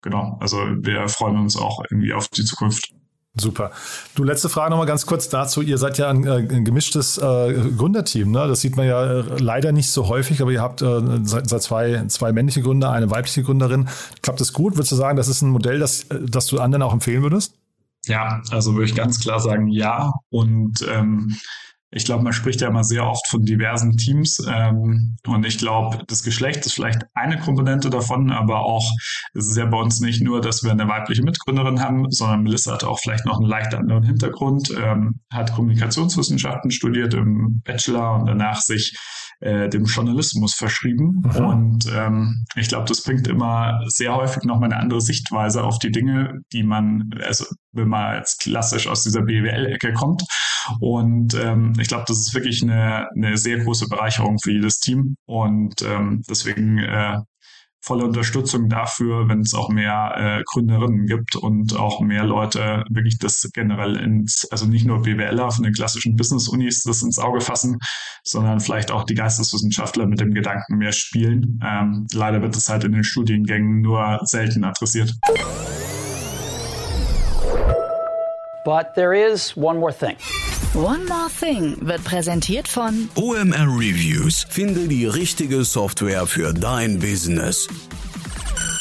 genau, 0.02 0.36
also 0.40 0.58
wir 0.58 1.08
freuen 1.08 1.38
uns 1.38 1.56
auch 1.56 1.82
irgendwie 1.90 2.12
auf 2.12 2.28
die 2.28 2.44
Zukunft. 2.44 2.92
Super. 3.38 3.70
Du, 4.16 4.24
letzte 4.24 4.48
Frage 4.48 4.70
nochmal 4.70 4.86
ganz 4.86 5.06
kurz 5.06 5.28
dazu. 5.28 5.62
Ihr 5.62 5.78
seid 5.78 5.98
ja 5.98 6.10
ein, 6.10 6.26
äh, 6.26 6.38
ein 6.38 6.64
gemischtes 6.64 7.16
äh, 7.16 7.54
Gründerteam. 7.76 8.32
Ne? 8.32 8.48
Das 8.48 8.60
sieht 8.60 8.76
man 8.76 8.86
ja 8.86 9.20
äh, 9.20 9.20
leider 9.38 9.70
nicht 9.70 9.90
so 9.90 10.08
häufig, 10.08 10.42
aber 10.42 10.50
ihr 10.50 10.60
habt 10.60 10.82
äh, 10.82 11.00
seit, 11.22 11.48
seit 11.48 11.62
zwei, 11.62 12.04
zwei 12.08 12.32
männliche 12.32 12.60
Gründer, 12.60 12.90
eine 12.90 13.10
weibliche 13.10 13.44
Gründerin. 13.44 13.88
Klappt 14.22 14.40
das 14.40 14.52
gut? 14.52 14.74
Würdest 14.74 14.90
du 14.92 14.96
sagen, 14.96 15.16
das 15.16 15.28
ist 15.28 15.42
ein 15.42 15.50
Modell, 15.50 15.78
das, 15.78 16.04
äh, 16.04 16.18
das 16.22 16.46
du 16.46 16.58
anderen 16.58 16.82
auch 16.82 16.92
empfehlen 16.92 17.22
würdest? 17.22 17.54
Ja, 18.06 18.42
also 18.50 18.74
würde 18.74 18.86
ich 18.86 18.96
ganz 18.96 19.20
klar 19.20 19.38
sagen, 19.38 19.68
ja. 19.68 20.12
Und 20.30 20.84
ähm, 20.90 21.36
ich 21.92 22.04
glaube, 22.04 22.22
man 22.22 22.32
spricht 22.32 22.60
ja 22.60 22.68
immer 22.68 22.84
sehr 22.84 23.04
oft 23.04 23.26
von 23.28 23.44
diversen 23.44 23.96
Teams 23.96 24.38
ähm, 24.48 25.16
und 25.26 25.44
ich 25.44 25.58
glaube, 25.58 26.04
das 26.06 26.22
Geschlecht 26.22 26.64
ist 26.66 26.74
vielleicht 26.74 27.02
eine 27.14 27.38
Komponente 27.38 27.90
davon, 27.90 28.30
aber 28.30 28.60
auch 28.60 28.88
es 29.34 29.46
ist 29.46 29.56
ja 29.56 29.66
bei 29.66 29.78
uns 29.78 30.00
nicht 30.00 30.22
nur, 30.22 30.40
dass 30.40 30.62
wir 30.62 30.70
eine 30.70 30.88
weibliche 30.88 31.22
Mitgründerin 31.22 31.80
haben, 31.80 32.10
sondern 32.10 32.44
Melissa 32.44 32.74
hat 32.74 32.84
auch 32.84 33.00
vielleicht 33.00 33.26
noch 33.26 33.38
einen 33.38 33.48
leicht 33.48 33.74
anderen 33.74 34.04
Hintergrund, 34.04 34.70
ähm, 34.70 35.20
hat 35.32 35.52
Kommunikationswissenschaften 35.52 36.70
studiert 36.70 37.14
im 37.14 37.60
Bachelor 37.64 38.20
und 38.20 38.26
danach 38.26 38.60
sich 38.60 38.96
äh, 39.40 39.68
dem 39.68 39.84
Journalismus 39.84 40.54
verschrieben. 40.54 41.22
Mhm. 41.24 41.44
Und 41.44 41.92
ähm, 41.94 42.44
ich 42.56 42.68
glaube, 42.68 42.86
das 42.86 43.02
bringt 43.02 43.26
immer 43.26 43.80
sehr 43.86 44.14
häufig 44.14 44.44
nochmal 44.44 44.72
eine 44.72 44.80
andere 44.80 45.00
Sichtweise 45.00 45.64
auf 45.64 45.78
die 45.78 45.90
Dinge, 45.90 46.40
die 46.52 46.62
man, 46.62 47.10
also 47.22 47.46
wenn 47.72 47.88
man 47.88 48.16
jetzt 48.16 48.40
klassisch 48.40 48.86
aus 48.86 49.02
dieser 49.02 49.22
BWL-Ecke 49.22 49.92
kommt. 49.94 50.22
Und 50.80 51.34
ähm, 51.34 51.72
ich 51.80 51.88
glaube, 51.88 52.04
das 52.06 52.18
ist 52.18 52.34
wirklich 52.34 52.62
eine, 52.62 53.08
eine 53.16 53.36
sehr 53.36 53.58
große 53.58 53.88
Bereicherung 53.88 54.38
für 54.42 54.52
jedes 54.52 54.78
Team. 54.78 55.16
Und 55.26 55.82
ähm, 55.82 56.22
deswegen 56.28 56.78
äh, 56.78 57.18
volle 57.80 58.04
Unterstützung 58.04 58.68
dafür, 58.68 59.28
wenn 59.28 59.40
es 59.40 59.54
auch 59.54 59.70
mehr 59.70 60.14
äh, 60.16 60.42
Gründerinnen 60.52 61.06
gibt 61.06 61.36
und 61.36 61.76
auch 61.76 62.00
mehr 62.00 62.24
Leute 62.24 62.84
wirklich 62.90 63.18
das 63.18 63.48
generell 63.52 63.96
ins, 63.96 64.46
also 64.50 64.66
nicht 64.66 64.86
nur 64.86 65.02
BWLer 65.02 65.50
von 65.50 65.64
den 65.64 65.72
klassischen 65.72 66.16
Business-Unis 66.16 66.82
das 66.82 67.02
ins 67.02 67.18
Auge 67.18 67.40
fassen, 67.40 67.78
sondern 68.22 68.60
vielleicht 68.60 68.90
auch 68.90 69.04
die 69.04 69.14
Geisteswissenschaftler 69.14 70.06
mit 70.06 70.20
dem 70.20 70.34
Gedanken 70.34 70.76
mehr 70.76 70.92
spielen. 70.92 71.60
Ähm, 71.64 72.06
leider 72.12 72.42
wird 72.42 72.56
es 72.56 72.68
halt 72.68 72.84
in 72.84 72.92
den 72.92 73.04
Studiengängen 73.04 73.80
nur 73.80 74.20
selten 74.24 74.64
adressiert. 74.64 75.14
But 78.64 78.94
there 78.94 79.14
is 79.14 79.56
one 79.56 79.78
more 79.78 79.92
thing. 79.92 80.16
One 80.74 81.04
More 81.06 81.28
Thing 81.28 81.76
wird 81.80 82.04
präsentiert 82.04 82.68
von 82.68 83.08
OMR 83.16 83.66
Reviews. 83.66 84.46
Finde 84.48 84.86
die 84.86 85.04
richtige 85.04 85.64
Software 85.64 86.26
für 86.26 86.52
dein 86.52 87.00
Business. 87.00 87.66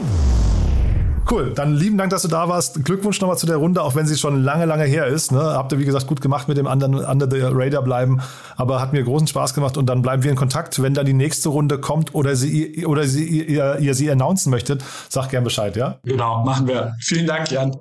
Cool, 1.30 1.52
dann 1.54 1.74
lieben 1.74 1.96
Dank, 1.96 2.10
dass 2.10 2.22
du 2.22 2.28
da 2.28 2.48
warst. 2.48 2.84
Glückwunsch 2.84 3.20
nochmal 3.20 3.38
zu 3.38 3.46
der 3.46 3.56
Runde, 3.56 3.82
auch 3.82 3.94
wenn 3.94 4.06
sie 4.06 4.16
schon 4.16 4.42
lange, 4.42 4.66
lange 4.66 4.84
her 4.84 5.06
ist. 5.06 5.32
Ne? 5.32 5.40
Habt 5.40 5.72
ihr, 5.72 5.78
wie 5.78 5.84
gesagt, 5.84 6.06
gut 6.06 6.20
gemacht 6.20 6.48
mit 6.48 6.58
dem 6.58 6.66
anderen 6.66 6.94
Under 6.94 7.28
the 7.30 7.40
Radar 7.42 7.82
bleiben, 7.82 8.20
aber 8.56 8.80
hat 8.80 8.92
mir 8.92 9.02
großen 9.02 9.26
Spaß 9.26 9.54
gemacht 9.54 9.76
und 9.76 9.86
dann 9.86 10.02
bleiben 10.02 10.22
wir 10.22 10.30
in 10.30 10.36
Kontakt. 10.36 10.82
Wenn 10.82 10.94
dann 10.94 11.06
die 11.06 11.14
nächste 11.14 11.48
Runde 11.48 11.78
kommt 11.78 12.14
oder, 12.14 12.36
sie, 12.36 12.84
oder 12.86 13.04
sie, 13.04 13.24
ihr, 13.24 13.78
ihr 13.78 13.94
sie 13.94 14.10
announcen 14.10 14.50
möchtet, 14.50 14.84
sag 15.08 15.30
gern 15.30 15.44
Bescheid, 15.44 15.76
ja? 15.76 15.96
Genau, 16.04 16.44
machen 16.44 16.68
wir. 16.68 16.94
Vielen 17.00 17.26
Dank, 17.26 17.50
Jan. 17.50 17.74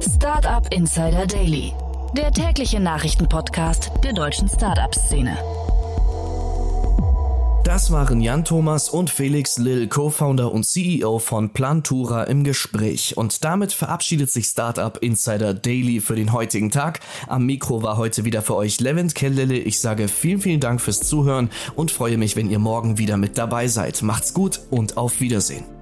Startup 0.00 0.66
Insider 0.72 1.26
Daily, 1.26 1.72
der 2.16 2.30
tägliche 2.32 2.80
Nachrichtenpodcast 2.80 3.90
der 4.02 4.12
deutschen 4.12 4.48
Startup-Szene. 4.48 5.36
Das 7.64 7.92
waren 7.92 8.20
Jan 8.20 8.44
Thomas 8.44 8.88
und 8.88 9.08
Felix 9.08 9.56
Lill, 9.56 9.86
Co-Founder 9.86 10.50
und 10.50 10.66
CEO 10.66 11.20
von 11.20 11.50
Plantura 11.50 12.24
im 12.24 12.42
Gespräch. 12.42 13.16
Und 13.16 13.44
damit 13.44 13.72
verabschiedet 13.72 14.32
sich 14.32 14.46
Startup 14.46 14.98
Insider 15.00 15.54
Daily 15.54 16.00
für 16.00 16.16
den 16.16 16.32
heutigen 16.32 16.72
Tag. 16.72 16.98
Am 17.28 17.46
Mikro 17.46 17.84
war 17.84 17.98
heute 17.98 18.24
wieder 18.24 18.42
für 18.42 18.56
euch 18.56 18.80
Levent 18.80 19.14
Kellele. 19.14 19.58
Ich 19.58 19.78
sage 19.78 20.08
vielen, 20.08 20.40
vielen 20.40 20.60
Dank 20.60 20.80
fürs 20.80 21.00
Zuhören 21.00 21.50
und 21.76 21.92
freue 21.92 22.18
mich, 22.18 22.34
wenn 22.34 22.50
ihr 22.50 22.58
morgen 22.58 22.98
wieder 22.98 23.16
mit 23.16 23.38
dabei 23.38 23.68
seid. 23.68 24.02
Macht's 24.02 24.34
gut 24.34 24.60
und 24.70 24.96
auf 24.96 25.20
Wiedersehen. 25.20 25.81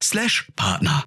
slash 0.00 0.48
Partner. 0.56 1.04